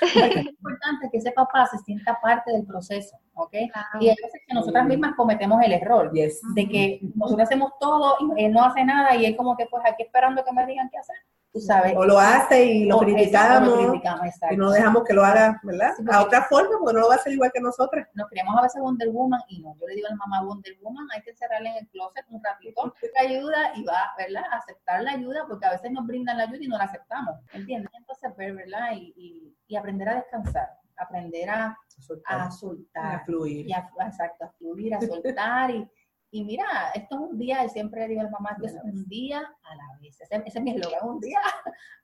es 0.02 0.46
importante 0.46 1.08
que 1.10 1.18
ese 1.18 1.32
papá 1.32 1.66
se 1.66 1.78
sienta 1.78 2.18
parte 2.22 2.52
del 2.52 2.64
proceso, 2.64 3.16
¿ok? 3.34 3.52
Y 4.00 4.08
hay 4.08 4.16
veces 4.22 4.40
que 4.46 4.54
nosotras 4.54 4.86
mismas 4.86 5.16
cometemos 5.16 5.60
el 5.64 5.72
error 5.72 6.12
de 6.12 6.68
que 6.68 7.00
nosotros 7.16 7.48
hacemos 7.48 7.72
todo 7.80 8.16
y 8.36 8.44
él 8.44 8.52
no 8.52 8.64
hace 8.64 8.84
nada 8.84 9.16
y 9.16 9.26
él 9.26 9.36
como 9.36 9.56
que 9.56 9.66
pues 9.66 9.82
aquí 9.84 10.04
esperando 10.04 10.44
que 10.44 10.52
me 10.52 10.64
digan 10.64 10.88
qué 10.88 10.98
hacer. 10.98 11.16
Tú 11.52 11.60
sabes. 11.60 11.94
O 11.96 12.04
lo 12.04 12.18
hace 12.18 12.64
y 12.64 12.84
lo 12.86 12.98
criticamos, 12.98 13.68
lo 13.68 13.90
criticamos, 13.90 14.26
y 14.50 14.56
no 14.56 14.70
dejamos 14.70 15.04
que 15.04 15.12
lo 15.12 15.24
haga, 15.24 15.60
¿verdad? 15.62 15.92
Sí, 15.96 16.04
A 16.10 16.22
otra 16.22 16.42
forma, 16.44 16.78
porque 16.78 16.94
no 16.94 17.00
lo 17.00 17.08
va 17.08 17.14
a 17.14 17.18
hacer 17.18 17.32
igual 17.32 17.50
que 17.52 17.60
nosotras. 17.60 18.08
Nos 18.14 18.28
creemos 18.28 18.56
a 18.58 18.62
veces 18.62 18.80
Wonder 18.80 19.10
Woman 19.10 19.40
y 19.48 19.60
no. 19.60 19.76
Yo 19.78 19.86
le 19.86 19.94
digo 19.94 20.06
a 20.08 20.10
la 20.10 20.16
mamá 20.16 20.42
Wonder 20.42 20.76
Woman, 20.80 21.06
hay 21.14 21.22
que 21.22 21.30
encerrarla 21.30 21.70
en 21.70 21.76
el 21.76 21.88
closet 21.88 22.24
un 22.30 22.42
ratito, 22.42 22.94
ayuda 23.20 23.72
y 23.76 23.84
va, 23.84 24.12
¿verdad? 24.16 24.44
A 24.50 24.56
aceptar 24.56 25.02
la 25.02 25.12
ayuda 25.12 25.44
porque 25.46 25.66
a 25.66 25.72
veces 25.72 25.90
nos 25.92 26.06
brindan 26.06 26.38
la 26.38 26.44
ayuda 26.44 26.58
y 26.60 26.68
no 26.68 26.78
la 26.78 26.84
aceptamos, 26.84 27.36
¿entiendes? 27.52 27.90
Entonces 27.96 28.36
ver, 28.36 28.54
¿verdad? 28.54 28.92
Y, 28.94 29.12
y, 29.16 29.56
y 29.66 29.76
aprender 29.76 30.08
a 30.08 30.14
descansar, 30.16 30.68
aprender 30.96 31.50
a, 31.50 31.78
a 32.26 32.50
soltar. 32.50 33.16
a 33.16 33.20
fluir. 33.24 33.66
y 33.66 33.72
a, 33.72 33.88
exacto, 34.06 34.44
a 34.44 34.48
fluir, 34.52 34.94
a 34.94 35.00
soltar 35.00 35.70
y, 35.70 35.88
y 36.32 36.44
mira, 36.44 36.64
esto 36.94 37.14
es 37.14 37.20
un 37.20 37.38
día, 37.38 37.62
y 37.64 37.68
siempre 37.68 38.00
le 38.00 38.08
digo 38.08 38.22
a 38.22 38.24
la 38.24 38.30
mamá 38.30 38.56
que 38.58 38.66
es 38.66 38.74
un 38.82 39.06
día 39.06 39.38
a 39.38 39.74
la 39.76 39.98
vez, 40.00 40.18
ese, 40.18 40.42
ese 40.46 40.58
es 40.58 40.64
mi 40.64 40.70
eslogan, 40.70 41.06
un 41.06 41.20
día 41.20 41.38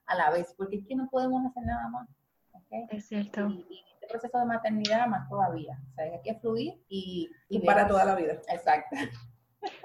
a 0.05 0.15
la 0.15 0.29
vez, 0.29 0.53
porque 0.55 0.77
es 0.77 0.85
que 0.87 0.95
no 0.95 1.09
podemos 1.09 1.43
hacer 1.47 1.63
nada 1.63 1.89
más, 1.89 2.07
¿ok? 2.51 2.91
Es 2.91 3.07
cierto. 3.07 3.47
Y, 3.47 3.65
y 3.69 3.79
en 3.79 3.87
este 3.95 4.07
proceso 4.07 4.37
de 4.37 4.45
maternidad 4.45 5.07
más 5.07 5.27
todavía, 5.27 5.79
o 5.91 5.93
sea, 5.95 6.05
hay 6.05 6.21
que 6.23 6.35
fluir 6.35 6.75
y, 6.87 7.27
y 7.49 7.57
Y 7.57 7.59
para 7.61 7.87
toda 7.87 8.05
la 8.05 8.15
vida. 8.15 8.33
Exacto. 8.49 8.95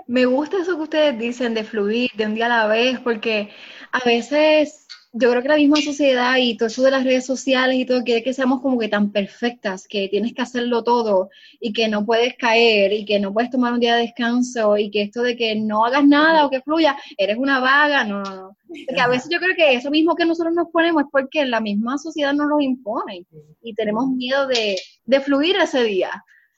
Me 0.07 0.27
gusta 0.27 0.59
eso 0.59 0.77
que 0.77 0.83
ustedes 0.83 1.19
dicen 1.19 1.55
de 1.55 1.65
fluir, 1.65 2.11
de 2.15 2.27
un 2.27 2.35
día 2.35 2.47
a 2.47 2.49
la 2.51 2.67
vez, 2.67 3.01
porque 3.01 3.51
a 3.93 4.05
veces 4.05 4.87
yo 5.17 5.31
creo 5.31 5.43
que 5.43 5.49
la 5.49 5.57
misma 5.57 5.77
sociedad 5.77 6.37
y 6.39 6.57
todo 6.57 6.67
eso 6.67 6.83
de 6.83 6.91
las 6.91 7.05
redes 7.05 7.25
sociales 7.25 7.77
y 7.79 7.87
todo 7.87 8.03
quiere 8.03 8.25
que 8.25 8.35
seamos 8.35 8.61
como 8.61 8.81
que 8.81 8.89
tan 8.89 9.13
perfectas, 9.13 9.87
que 9.87 10.09
tienes 10.09 10.35
que 10.35 10.43
hacerlo 10.43 10.83
todo 10.83 11.31
y 11.61 11.73
que 11.73 11.87
no 11.87 12.05
puedes 12.05 12.37
caer 12.37 12.93
y 12.93 13.05
que 13.05 13.21
no 13.21 13.33
puedes 13.33 13.49
tomar 13.49 13.73
un 13.73 13.79
día 13.79 13.95
de 13.95 14.03
descanso 14.03 14.77
y 14.77 14.91
que 14.91 15.03
esto 15.03 15.23
de 15.23 15.37
que 15.37 15.55
no 15.55 15.85
hagas 15.85 16.05
nada 16.05 16.45
o 16.45 16.51
que 16.51 16.63
fluya, 16.63 16.97
eres 17.17 17.39
una 17.39 17.61
vaga, 17.61 18.03
no, 18.03 18.25
no, 18.25 18.35
no. 18.35 18.57
Porque 18.67 19.01
a 19.01 19.07
veces 19.07 19.29
yo 19.31 19.39
creo 19.39 19.55
que 19.55 19.75
eso 19.75 19.89
mismo 19.89 20.17
que 20.17 20.25
nosotros 20.25 20.53
nos 20.53 20.69
ponemos 20.71 21.05
es 21.05 21.09
porque 21.13 21.45
la 21.45 21.61
misma 21.61 21.97
sociedad 21.97 22.33
nos 22.33 22.49
lo 22.49 22.61
impone 22.61 23.25
y 23.63 23.75
tenemos 23.75 24.09
miedo 24.09 24.49
de, 24.49 24.77
de 25.05 25.21
fluir 25.21 25.57
ese 25.57 25.85
día, 25.85 26.11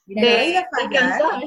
Mira, 0.06 0.22
de 0.22 0.28
de 0.28 0.64
descansar. 0.78 1.42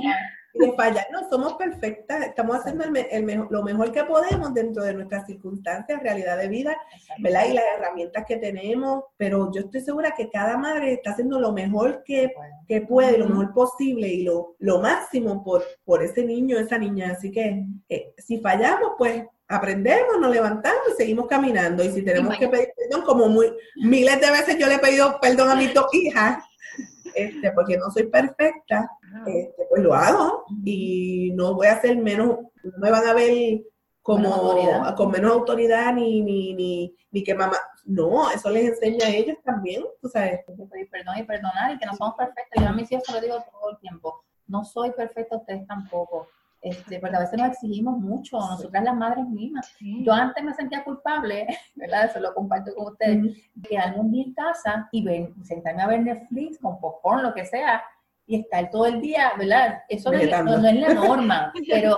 De 0.53 0.73
fallar, 0.73 1.05
no 1.11 1.29
somos 1.29 1.53
perfectas, 1.53 2.25
estamos 2.25 2.57
haciendo 2.57 2.83
el 2.85 2.97
el 2.97 3.45
lo 3.49 3.63
mejor 3.63 3.91
que 3.91 4.03
podemos 4.03 4.53
dentro 4.53 4.83
de 4.83 4.93
nuestras 4.93 5.25
circunstancias, 5.25 6.01
realidad 6.01 6.37
de 6.37 6.47
vida. 6.47 6.77
¿verdad? 7.19 7.45
Y 7.49 7.53
las 7.53 7.63
herramientas 7.77 8.25
que 8.27 8.37
tenemos, 8.37 9.03
pero 9.17 9.51
yo 9.51 9.61
estoy 9.61 9.81
segura 9.81 10.13
que 10.15 10.29
cada 10.29 10.57
madre 10.57 10.93
está 10.93 11.11
haciendo 11.11 11.39
lo 11.39 11.51
mejor 11.51 12.03
que, 12.03 12.33
que 12.67 12.81
puede, 12.81 13.17
lo 13.17 13.27
mejor 13.27 13.53
posible 13.53 14.07
y 14.07 14.23
lo, 14.23 14.55
lo 14.59 14.79
máximo 14.79 15.43
por, 15.43 15.63
por 15.83 16.03
ese 16.03 16.23
niño, 16.23 16.57
esa 16.57 16.77
niña. 16.77 17.11
Así 17.11 17.31
que 17.31 17.65
eh, 17.89 18.13
si 18.17 18.39
fallamos, 18.39 18.91
pues 18.97 19.23
aprendemos, 19.47 20.19
nos 20.19 20.31
levantamos 20.31 20.81
y 20.93 20.95
seguimos 20.95 21.27
caminando. 21.27 21.83
Y 21.83 21.91
si 21.91 22.03
tenemos 22.03 22.37
que 22.37 22.47
pedir 22.47 22.69
perdón, 22.77 23.05
como 23.05 23.27
muy, 23.27 23.51
miles 23.83 24.21
de 24.21 24.31
veces 24.31 24.57
yo 24.57 24.67
le 24.67 24.75
he 24.75 24.79
pedido 24.79 25.19
perdón 25.19 25.49
a 25.49 25.55
mis 25.55 25.73
dos 25.73 25.87
hijas, 25.93 26.43
este, 27.23 27.51
porque 27.51 27.77
no 27.77 27.89
soy 27.91 28.07
perfecta, 28.07 28.89
este, 29.25 29.65
pues 29.69 29.83
lo 29.83 29.93
hago 29.93 30.45
y 30.63 31.31
no 31.35 31.53
voy 31.55 31.67
a 31.67 31.81
ser 31.81 31.97
menos, 31.97 32.39
no 32.63 32.77
me 32.79 32.91
van 32.91 33.05
a 33.05 33.13
ver 33.13 33.61
como 34.01 34.55
Menos 34.55 34.93
con 34.93 35.11
menos 35.11 35.31
autoridad 35.31 35.93
ni, 35.93 36.21
ni, 36.21 36.55
ni, 36.55 36.95
ni 37.11 37.23
que 37.23 37.35
mamá, 37.35 37.57
no, 37.85 38.31
eso 38.31 38.49
les 38.49 38.69
enseña 38.69 39.05
a 39.07 39.09
ellos 39.09 39.37
también, 39.43 39.83
tú 40.01 40.09
sabes. 40.09 40.39
Pedir 40.45 40.89
perdón 40.89 41.17
y 41.17 41.23
perdonar 41.23 41.73
y 41.73 41.77
que 41.77 41.85
no 41.85 41.95
somos 41.95 42.15
perfectos. 42.15 42.63
Yo 42.63 42.69
a 42.69 42.73
mis 42.73 42.91
hijos 42.91 43.03
se 43.05 43.13
lo 43.13 43.21
digo 43.21 43.35
todo 43.51 43.71
el 43.71 43.77
tiempo. 43.77 44.23
No 44.47 44.63
soy 44.63 44.91
perfecta, 44.91 45.37
ustedes 45.37 45.65
tampoco. 45.67 46.27
Este, 46.61 46.99
porque 46.99 47.15
a 47.15 47.19
veces 47.19 47.39
nos 47.39 47.47
exigimos 47.51 47.97
mucho, 47.99 48.37
nosotras 48.37 48.83
las 48.83 48.95
madres 48.95 49.25
mismas. 49.27 49.73
Yo 49.79 50.11
antes 50.11 50.43
me 50.43 50.53
sentía 50.53 50.83
culpable, 50.83 51.47
¿verdad? 51.75 52.05
Eso 52.05 52.19
lo 52.19 52.33
comparto 52.33 52.73
con 52.75 52.87
ustedes, 52.91 53.23
de 53.55 53.69
quedarme 53.69 53.99
un 54.01 54.11
día 54.11 54.25
en 54.25 54.33
casa 54.33 54.89
y 54.91 55.03
ver, 55.03 55.29
sentarme 55.43 55.81
a 55.83 55.87
ver 55.87 56.01
Netflix 56.01 56.59
con 56.59 56.79
popcorn, 56.79 57.23
lo 57.23 57.33
que 57.33 57.45
sea, 57.45 57.81
y 58.25 58.41
estar 58.41 58.69
todo 58.69 58.85
el 58.87 58.99
día, 58.99 59.31
¿verdad? 59.37 59.83
Eso 59.87 60.11
no 60.11 60.17
es, 60.17 60.23
Vegetando. 60.25 60.51
no- 60.57 60.61
no 60.63 60.67
es 60.69 60.75
la 60.81 60.93
norma, 60.93 61.53
pero 61.69 61.97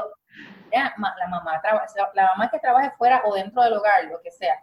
ya, 0.71 0.93
la 0.97 1.28
mamá 1.28 1.60
traba- 1.62 1.86
la 2.13 2.26
mamá 2.28 2.50
que 2.50 2.60
trabaje 2.60 2.91
fuera 2.97 3.21
o 3.26 3.34
dentro 3.34 3.63
del 3.63 3.74
hogar, 3.74 4.06
lo 4.06 4.21
que 4.21 4.32
sea, 4.32 4.54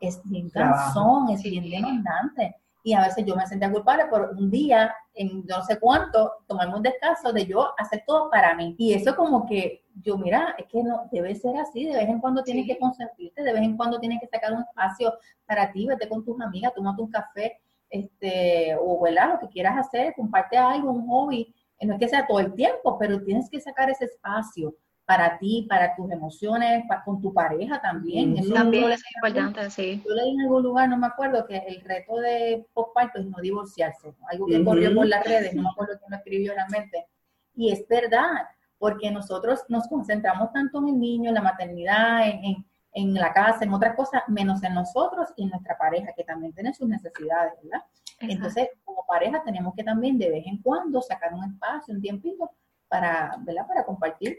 es 0.00 0.20
bien 0.24 0.50
cansón, 0.50 1.30
es 1.30 1.42
bien 1.42 1.70
demandante. 1.70 2.56
Y 2.86 2.92
a 2.92 3.00
veces 3.00 3.24
yo 3.24 3.34
me 3.34 3.46
sentía 3.46 3.72
culpable 3.72 4.04
por 4.06 4.34
un 4.38 4.50
día, 4.50 4.94
en 5.14 5.42
no 5.46 5.62
sé 5.64 5.80
cuánto, 5.80 6.30
tomarme 6.46 6.76
un 6.76 6.82
descanso 6.82 7.32
de 7.32 7.46
yo 7.46 7.72
hacer 7.78 8.04
todo 8.06 8.30
para 8.30 8.54
mí. 8.54 8.74
Y 8.78 8.92
eso 8.92 9.16
como 9.16 9.46
que 9.46 9.82
yo, 10.02 10.18
mira, 10.18 10.54
es 10.58 10.66
que 10.66 10.82
no 10.82 11.08
debe 11.10 11.34
ser 11.34 11.56
así, 11.56 11.86
de 11.86 11.94
vez 11.96 12.08
en 12.08 12.20
cuando 12.20 12.44
tienes 12.44 12.64
Sí. 12.66 12.72
que 12.72 12.78
consentirte, 12.78 13.42
de 13.42 13.52
vez 13.54 13.62
en 13.62 13.76
cuando 13.76 13.98
tienes 13.98 14.20
que 14.20 14.26
sacar 14.28 14.52
un 14.52 14.60
espacio 14.62 15.14
para 15.46 15.72
ti, 15.72 15.86
vete 15.86 16.08
con 16.08 16.22
tus 16.24 16.38
amigas, 16.42 16.74
tómate 16.74 17.00
un 17.02 17.10
café, 17.10 17.58
este, 17.88 18.76
o 18.78 19.00
¿verdad? 19.00 19.32
lo 19.32 19.38
que 19.38 19.48
quieras 19.48 19.78
hacer, 19.78 20.14
comparte 20.14 20.56
algo, 20.58 20.90
un 20.92 21.06
hobby. 21.08 21.54
Eh, 21.78 21.86
No 21.86 21.94
es 21.94 22.00
que 22.00 22.08
sea 22.08 22.26
todo 22.26 22.40
el 22.40 22.52
tiempo, 22.54 22.98
pero 22.98 23.22
tienes 23.22 23.48
que 23.48 23.60
sacar 23.60 23.88
ese 23.88 24.04
espacio 24.04 24.74
para 25.06 25.38
ti, 25.38 25.66
para 25.68 25.94
tus 25.94 26.10
emociones, 26.10 26.84
con 27.04 27.20
tu 27.20 27.32
pareja 27.34 27.80
también. 27.80 28.36
Eso 28.38 28.54
También 28.54 28.90
es 28.92 29.02
importante, 29.16 29.70
sí. 29.70 30.02
yo 30.06 30.14
leí 30.14 30.30
en 30.34 30.40
algún 30.42 30.62
lugar, 30.62 30.88
no 30.88 30.96
me 30.96 31.06
acuerdo, 31.06 31.46
que 31.46 31.58
el 31.58 31.80
reto 31.82 32.16
de 32.16 32.66
postparto 32.72 33.20
es 33.20 33.26
no 33.26 33.36
divorciarse. 33.42 34.14
Algo 34.30 34.46
que 34.46 34.64
corrió 34.64 34.94
por 34.94 35.06
las 35.06 35.24
redes, 35.24 35.54
no 35.54 35.62
me 35.62 35.68
acuerdo 35.68 35.98
quién 35.98 36.10
lo 36.10 36.16
escribió 36.16 36.54
realmente. 36.54 37.06
Y 37.54 37.70
es 37.70 37.86
verdad, 37.86 38.48
porque 38.78 39.10
nosotros 39.10 39.60
nos 39.68 39.86
concentramos 39.88 40.52
tanto 40.52 40.78
en 40.78 40.88
el 40.88 40.98
niño, 40.98 41.28
en 41.28 41.34
la 41.34 41.42
maternidad, 41.42 42.26
en, 42.28 42.44
en- 42.44 42.66
en 42.96 43.12
la 43.14 43.32
casa, 43.32 43.64
en 43.64 43.74
otras 43.74 43.96
cosas, 43.96 44.22
menos 44.28 44.62
en 44.62 44.72
nosotros 44.72 45.28
y 45.36 45.42
en 45.42 45.50
nuestra 45.50 45.76
pareja, 45.76 46.12
que 46.16 46.22
también 46.22 46.52
tiene 46.52 46.72
sus 46.72 46.88
necesidades, 46.88 47.52
¿verdad? 47.60 47.84
Entonces, 48.20 48.68
como 48.84 49.04
pareja 49.04 49.42
tenemos 49.44 49.74
que 49.74 49.82
también 49.82 50.16
de 50.16 50.30
vez 50.30 50.46
en 50.46 50.62
cuando 50.62 51.02
sacar 51.02 51.34
un 51.34 51.42
espacio, 51.42 51.92
un 51.92 52.00
tiempito 52.00 52.48
para, 52.88 53.34
¿verdad? 53.40 53.66
Para 53.66 53.84
compartir. 53.84 54.38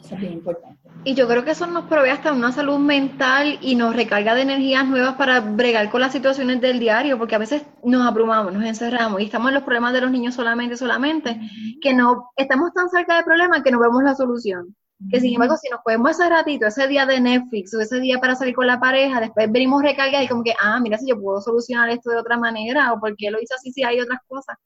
Eso 0.00 0.14
es 0.14 0.20
bien 0.20 0.32
importante. 0.34 0.78
Y 1.04 1.14
yo 1.14 1.28
creo 1.28 1.44
que 1.44 1.52
eso 1.52 1.66
nos 1.66 1.84
provee 1.84 2.10
hasta 2.10 2.32
una 2.32 2.52
salud 2.52 2.78
mental 2.78 3.58
y 3.60 3.74
nos 3.76 3.94
recarga 3.94 4.34
de 4.34 4.42
energías 4.42 4.86
nuevas 4.86 5.14
para 5.14 5.40
bregar 5.40 5.90
con 5.90 6.00
las 6.00 6.12
situaciones 6.12 6.60
del 6.60 6.78
diario, 6.78 7.18
porque 7.18 7.34
a 7.34 7.38
veces 7.38 7.62
nos 7.84 8.06
abrumamos, 8.06 8.52
nos 8.52 8.64
encerramos 8.64 9.20
y 9.20 9.24
estamos 9.24 9.48
en 9.48 9.54
los 9.54 9.62
problemas 9.62 9.92
de 9.92 10.00
los 10.00 10.10
niños 10.10 10.34
solamente, 10.34 10.76
solamente, 10.76 11.40
que 11.80 11.94
no 11.94 12.30
estamos 12.36 12.72
tan 12.72 12.88
cerca 12.88 13.16
del 13.16 13.24
problema 13.24 13.62
que 13.62 13.70
no 13.70 13.80
vemos 13.80 14.02
la 14.02 14.14
solución. 14.14 14.74
Que 15.10 15.20
sin 15.20 15.34
embargo, 15.34 15.56
si 15.56 15.70
nos 15.70 15.80
podemos 15.84 16.10
ese 16.10 16.28
ratito, 16.28 16.66
ese 16.66 16.88
día 16.88 17.06
de 17.06 17.20
Netflix 17.20 17.72
o 17.72 17.80
ese 17.80 18.00
día 18.00 18.18
para 18.18 18.34
salir 18.34 18.54
con 18.54 18.66
la 18.66 18.80
pareja, 18.80 19.20
después 19.20 19.50
venimos 19.52 19.80
recargados 19.80 20.26
y 20.26 20.28
como 20.28 20.42
que, 20.42 20.54
ah, 20.60 20.80
mira, 20.80 20.98
si 20.98 21.08
yo 21.08 21.20
puedo 21.20 21.40
solucionar 21.40 21.88
esto 21.90 22.10
de 22.10 22.16
otra 22.16 22.36
manera 22.36 22.92
o 22.92 22.98
por 22.98 23.14
qué 23.16 23.30
lo 23.30 23.40
hice 23.40 23.54
así 23.54 23.70
si 23.70 23.84
hay 23.84 24.00
otras 24.00 24.18
cosas. 24.26 24.56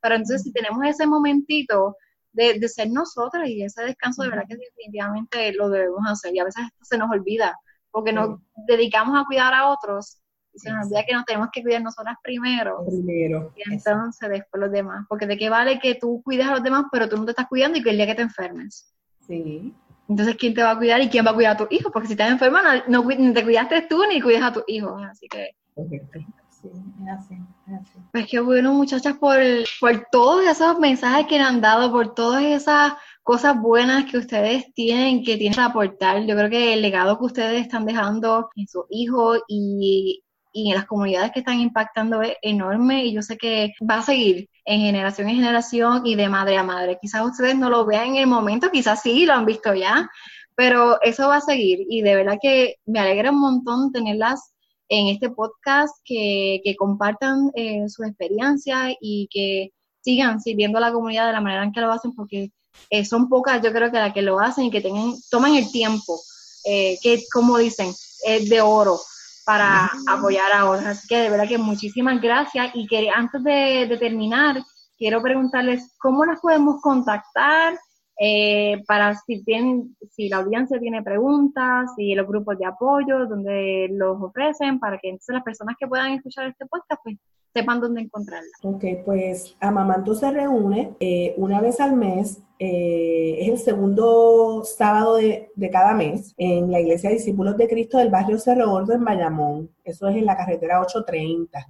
Pero 0.00 0.14
entonces, 0.14 0.42
si 0.42 0.52
tenemos 0.52 0.82
ese 0.86 1.06
momentito 1.06 1.96
de, 2.32 2.58
de 2.58 2.68
ser 2.68 2.90
nosotras 2.90 3.48
y 3.48 3.62
ese 3.62 3.82
descanso, 3.82 4.22
de 4.22 4.30
verdad 4.30 4.44
que 4.48 4.56
definitivamente 4.56 5.52
lo 5.52 5.68
debemos 5.68 6.02
hacer. 6.06 6.34
Y 6.34 6.38
a 6.38 6.44
veces 6.44 6.64
esto 6.64 6.84
se 6.84 6.98
nos 6.98 7.10
olvida 7.10 7.56
porque 7.90 8.12
nos 8.12 8.40
dedicamos 8.66 9.20
a 9.20 9.24
cuidar 9.26 9.52
a 9.54 9.68
otros 9.68 10.18
y 10.54 10.58
se 10.58 10.70
nos 10.70 10.86
olvida 10.86 11.04
que 11.06 11.14
nos 11.14 11.24
tenemos 11.24 11.48
que 11.52 11.62
cuidar 11.62 11.82
nosotras 11.82 12.16
primero. 12.22 12.84
Primero. 12.86 13.52
Y 13.56 13.72
entonces 13.72 14.28
después 14.28 14.60
los 14.60 14.72
demás. 14.72 15.06
Porque 15.08 15.26
de 15.26 15.36
qué 15.36 15.48
vale 15.48 15.78
que 15.78 15.94
tú 15.94 16.22
cuides 16.24 16.46
a 16.46 16.52
los 16.52 16.62
demás, 16.62 16.86
pero 16.90 17.08
tú 17.08 17.16
no 17.16 17.24
te 17.24 17.30
estás 17.30 17.48
cuidando 17.48 17.78
y 17.78 17.82
que 17.82 17.90
el 17.90 17.96
día 17.96 18.06
que 18.06 18.14
te 18.14 18.22
enfermes. 18.22 18.92
Sí. 19.26 19.74
Entonces, 20.08 20.36
¿quién 20.36 20.52
te 20.52 20.62
va 20.62 20.72
a 20.72 20.78
cuidar 20.78 21.00
y 21.00 21.08
quién 21.08 21.24
va 21.24 21.30
a 21.30 21.34
cuidar 21.34 21.54
a 21.54 21.56
tu 21.56 21.66
hijo? 21.70 21.90
Porque 21.90 22.08
si 22.08 22.14
estás 22.14 22.30
enferma, 22.30 22.82
no, 22.88 23.02
no 23.02 23.32
te 23.32 23.44
cuidaste 23.44 23.82
tú 23.82 24.02
ni 24.06 24.20
cuidas 24.20 24.42
a 24.42 24.52
tus 24.52 24.64
hijos. 24.66 25.00
Así 25.04 25.26
que, 25.28 25.52
Correcto. 25.74 26.20
Pues 28.12 28.26
qué 28.30 28.40
bueno, 28.40 28.72
muchachas, 28.72 29.16
por, 29.18 29.38
por 29.80 30.06
todos 30.10 30.44
esos 30.46 30.78
mensajes 30.78 31.26
que 31.26 31.38
le 31.38 31.44
han 31.44 31.60
dado, 31.60 31.90
por 31.90 32.14
todas 32.14 32.42
esas 32.42 32.92
cosas 33.22 33.60
buenas 33.60 34.10
que 34.10 34.18
ustedes 34.18 34.72
tienen, 34.74 35.24
que 35.24 35.36
tienen 35.36 35.54
que 35.54 35.60
aportar. 35.60 36.24
Yo 36.24 36.36
creo 36.36 36.50
que 36.50 36.74
el 36.74 36.82
legado 36.82 37.18
que 37.18 37.24
ustedes 37.24 37.62
están 37.62 37.86
dejando 37.86 38.50
en 38.56 38.66
sus 38.68 38.84
hijos 38.90 39.40
y 39.48 40.22
en 40.54 40.74
las 40.74 40.86
comunidades 40.86 41.32
que 41.32 41.40
están 41.40 41.60
impactando 41.60 42.20
es 42.22 42.34
enorme 42.42 43.04
y 43.04 43.14
yo 43.14 43.22
sé 43.22 43.36
que 43.36 43.72
va 43.88 43.98
a 43.98 44.02
seguir 44.02 44.48
en 44.64 44.80
generación 44.80 45.28
en 45.28 45.36
generación 45.36 46.06
y 46.06 46.14
de 46.14 46.28
madre 46.28 46.58
a 46.58 46.62
madre. 46.62 46.98
Quizás 47.00 47.24
ustedes 47.24 47.56
no 47.56 47.70
lo 47.70 47.84
vean 47.84 48.08
en 48.08 48.16
el 48.16 48.26
momento, 48.26 48.70
quizás 48.70 49.02
sí, 49.02 49.26
lo 49.26 49.34
han 49.34 49.46
visto 49.46 49.74
ya, 49.74 50.08
pero 50.54 51.00
eso 51.02 51.28
va 51.28 51.36
a 51.36 51.40
seguir 51.40 51.80
y 51.88 52.02
de 52.02 52.14
verdad 52.16 52.38
que 52.40 52.76
me 52.86 53.00
alegra 53.00 53.30
un 53.30 53.40
montón 53.40 53.92
tenerlas 53.92 54.51
en 54.92 55.08
este 55.08 55.30
podcast, 55.30 55.96
que, 56.04 56.60
que 56.62 56.76
compartan 56.76 57.50
eh, 57.54 57.88
sus 57.88 58.06
experiencias 58.06 58.92
y 59.00 59.26
que 59.32 59.70
sigan 60.02 60.38
sirviendo 60.38 60.76
a 60.76 60.82
la 60.82 60.92
comunidad 60.92 61.26
de 61.26 61.32
la 61.32 61.40
manera 61.40 61.64
en 61.64 61.72
que 61.72 61.80
lo 61.80 61.90
hacen, 61.90 62.14
porque 62.14 62.50
eh, 62.90 63.04
son 63.06 63.30
pocas, 63.30 63.62
yo 63.62 63.72
creo 63.72 63.90
que 63.90 63.96
las 63.96 64.12
que 64.12 64.20
lo 64.20 64.38
hacen 64.38 64.66
y 64.66 64.70
que 64.70 64.82
tengan, 64.82 65.14
toman 65.30 65.54
el 65.54 65.72
tiempo, 65.72 66.20
eh, 66.66 66.98
que 67.02 67.22
como 67.32 67.56
dicen, 67.56 67.90
es 68.26 68.50
de 68.50 68.60
oro 68.60 69.00
para 69.46 69.90
apoyar 70.06 70.52
a 70.52 70.68
otras. 70.68 70.98
Así 70.98 71.08
que 71.08 71.20
de 71.20 71.30
verdad 71.30 71.48
que 71.48 71.56
muchísimas 71.56 72.20
gracias. 72.20 72.72
Y 72.74 72.86
que 72.86 73.08
antes 73.08 73.42
de, 73.42 73.86
de 73.88 73.96
terminar, 73.96 74.62
quiero 74.98 75.22
preguntarles 75.22 75.94
cómo 75.98 76.26
las 76.26 76.38
podemos 76.40 76.82
contactar, 76.82 77.78
eh, 78.24 78.84
para 78.86 79.16
si, 79.16 79.42
tienen, 79.42 79.96
si 80.12 80.28
la 80.28 80.36
audiencia 80.36 80.78
tiene 80.78 81.02
preguntas, 81.02 81.90
si 81.96 82.14
los 82.14 82.28
grupos 82.28 82.56
de 82.56 82.66
apoyo, 82.66 83.26
donde 83.26 83.88
los 83.90 84.16
ofrecen, 84.22 84.78
para 84.78 84.96
que 84.98 85.08
entonces 85.08 85.34
las 85.34 85.42
personas 85.42 85.74
que 85.76 85.88
puedan 85.88 86.12
escuchar 86.12 86.46
este 86.46 86.64
podcast, 86.66 87.00
pues 87.02 87.16
sepan 87.52 87.80
dónde 87.80 88.02
encontrarla. 88.02 88.48
Ok, 88.62 88.84
pues 89.04 89.56
Amamanto 89.58 90.14
se 90.14 90.30
reúne 90.30 90.94
eh, 91.00 91.34
una 91.36 91.60
vez 91.60 91.80
al 91.80 91.96
mes, 91.96 92.40
eh, 92.60 93.38
es 93.40 93.48
el 93.48 93.58
segundo 93.58 94.62
sábado 94.64 95.16
de, 95.16 95.50
de, 95.56 95.70
cada 95.70 95.92
mes 95.92 96.32
en 96.36 96.70
la 96.70 96.78
Iglesia 96.78 97.10
Discípulos 97.10 97.56
de 97.56 97.66
Cristo 97.66 97.98
del 97.98 98.10
barrio 98.10 98.38
Cerro 98.38 98.70
Gordo 98.70 98.92
en 98.92 99.04
Bayamón. 99.04 99.68
Eso 99.82 100.06
es 100.06 100.14
en 100.14 100.26
la 100.26 100.36
carretera 100.36 100.80
830 100.80 101.66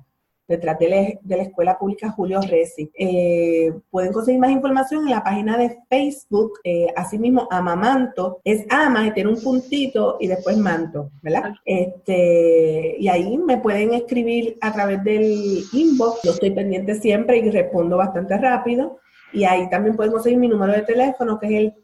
detrás 0.53 0.79
de 0.79 1.19
la, 1.27 1.43
Escuela 1.43 1.79
Pública 1.79 2.11
Julio 2.11 2.41
Resi. 2.41 2.91
Eh, 2.95 3.73
pueden 3.91 4.13
conseguir 4.13 4.41
más 4.41 4.51
información 4.51 5.05
en 5.05 5.11
la 5.11 5.25
página 5.25 5.57
de 5.57 5.79
Facebook, 5.89 6.61
eh, 6.63 6.87
asimismo 6.95 7.49
Amamanto, 7.51 8.41
es 8.45 8.65
ama 8.71 9.07
y 9.07 9.13
tiene 9.13 9.31
un 9.31 9.43
puntito 9.43 10.19
y 10.21 10.27
después 10.29 10.57
manto, 10.57 11.11
¿verdad? 11.23 11.55
Este, 11.65 12.97
y 12.99 13.09
ahí 13.09 13.39
me 13.39 13.59
pueden 13.59 13.95
escribir 13.95 14.59
a 14.61 14.73
través 14.73 15.03
del 15.03 15.65
inbox, 15.73 16.21
yo 16.23 16.33
estoy 16.33 16.51
pendiente 16.51 16.95
siempre 16.95 17.39
y 17.39 17.51
respondo 17.51 17.97
bastante 17.97 18.37
rápido. 18.37 18.99
Y 19.35 19.45
ahí 19.45 19.71
también 19.71 19.97
pueden 19.97 20.13
conseguir 20.13 20.39
mi 20.39 20.47
número 20.47 20.75
de 20.75 20.83
teléfono, 20.83 21.39
que 21.39 21.47
es 21.47 21.53
el 21.53 21.75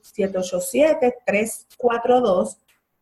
787-342. 1.24 2.58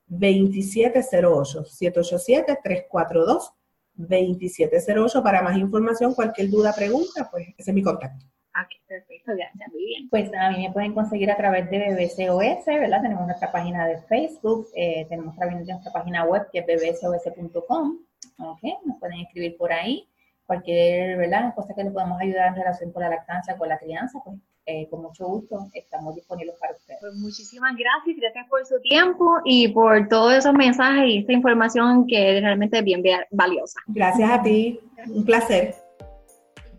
2708 0.09 1.65
787 1.65 2.59
342 2.63 3.53
2708 3.97 5.23
para 5.23 5.43
más 5.43 5.57
información, 5.57 6.15
cualquier 6.15 6.51
duda, 6.51 6.73
pregunta, 6.75 7.29
pues 7.31 7.49
ese 7.57 7.71
es 7.71 7.75
mi 7.75 7.83
contacto. 7.83 8.25
Aquí, 8.55 8.77
perfecto, 8.87 9.33
gracias, 9.37 9.71
muy 9.71 9.85
bien. 9.85 10.09
Pues 10.09 10.31
a 10.33 10.51
mí 10.51 10.67
me 10.67 10.73
pueden 10.73 10.95
conseguir 10.95 11.31
a 11.31 11.37
través 11.37 11.69
de 11.71 11.79
BBCOS, 11.79 12.65
¿verdad? 12.67 13.03
Tenemos 13.03 13.27
nuestra 13.27 13.53
página 13.53 13.87
de 13.87 14.01
Facebook, 14.03 14.69
eh, 14.75 15.07
tenemos 15.11 15.37
también 15.37 15.67
nuestra 15.67 15.93
página 15.93 16.25
web 16.25 16.49
que 16.51 16.61
es 16.61 16.67
bbcos.com, 16.67 17.99
¿ok? 18.39 18.61
Nos 18.87 18.99
pueden 18.99 19.21
escribir 19.21 19.59
por 19.59 19.73
ahí, 19.73 20.09
cualquier, 20.47 21.19
¿verdad? 21.19 21.55
Cosa 21.55 21.75
que 21.75 21.85
les 21.85 21.93
podamos 21.93 22.19
ayudar 22.21 22.49
en 22.49 22.55
relación 22.57 22.93
con 22.93 23.03
la 23.03 23.11
lactancia, 23.11 23.59
con 23.59 23.69
la 23.69 23.79
crianza, 23.79 24.21
pues 24.25 24.39
eh, 24.67 24.89
con 24.91 25.03
mucho 25.03 25.27
gusto 25.27 25.69
estamos 25.73 26.15
disponibles 26.17 26.57
para 26.59 26.75
ustedes. 26.75 26.99
Pues 27.01 27.15
muchísimas 27.15 27.77
gracias, 27.77 28.17
gracias 28.17 28.49
por 28.49 28.67
su 28.67 28.81
tiempo 28.81 29.41
y 29.45 29.69
por 29.69 30.09
todos 30.09 30.35
esos 30.35 30.53
mensajes 30.53 31.05
y 31.07 31.19
esta 31.19 31.33
información 31.33 32.07
que 32.07 32.37
es 32.37 32.43
realmente 32.43 32.83
bien 32.83 33.03
valiosa. 33.31 33.79
Gracias 33.87 34.29
a 34.29 34.43
ti, 34.43 34.81
un 35.09 35.25
placer. 35.25 35.75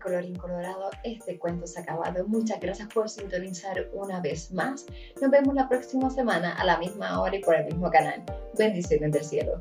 Colorín 0.02 0.36
Colorado, 0.36 0.90
este 1.02 1.38
cuento 1.38 1.66
se 1.66 1.80
ha 1.80 1.82
acabado. 1.82 2.26
Muchas 2.26 2.60
gracias 2.60 2.88
por 2.88 3.08
sintonizar 3.08 3.88
una 3.92 4.20
vez 4.20 4.52
más. 4.52 4.86
Nos 5.20 5.30
vemos 5.30 5.54
la 5.54 5.68
próxima 5.68 6.08
semana 6.10 6.54
a 6.54 6.64
la 6.64 6.78
misma 6.78 7.20
hora 7.20 7.36
y 7.36 7.40
por 7.40 7.56
el 7.56 7.66
mismo 7.66 7.90
canal. 7.90 8.22
Bendiciones 8.56 9.12
del 9.12 9.24
cielo. 9.24 9.60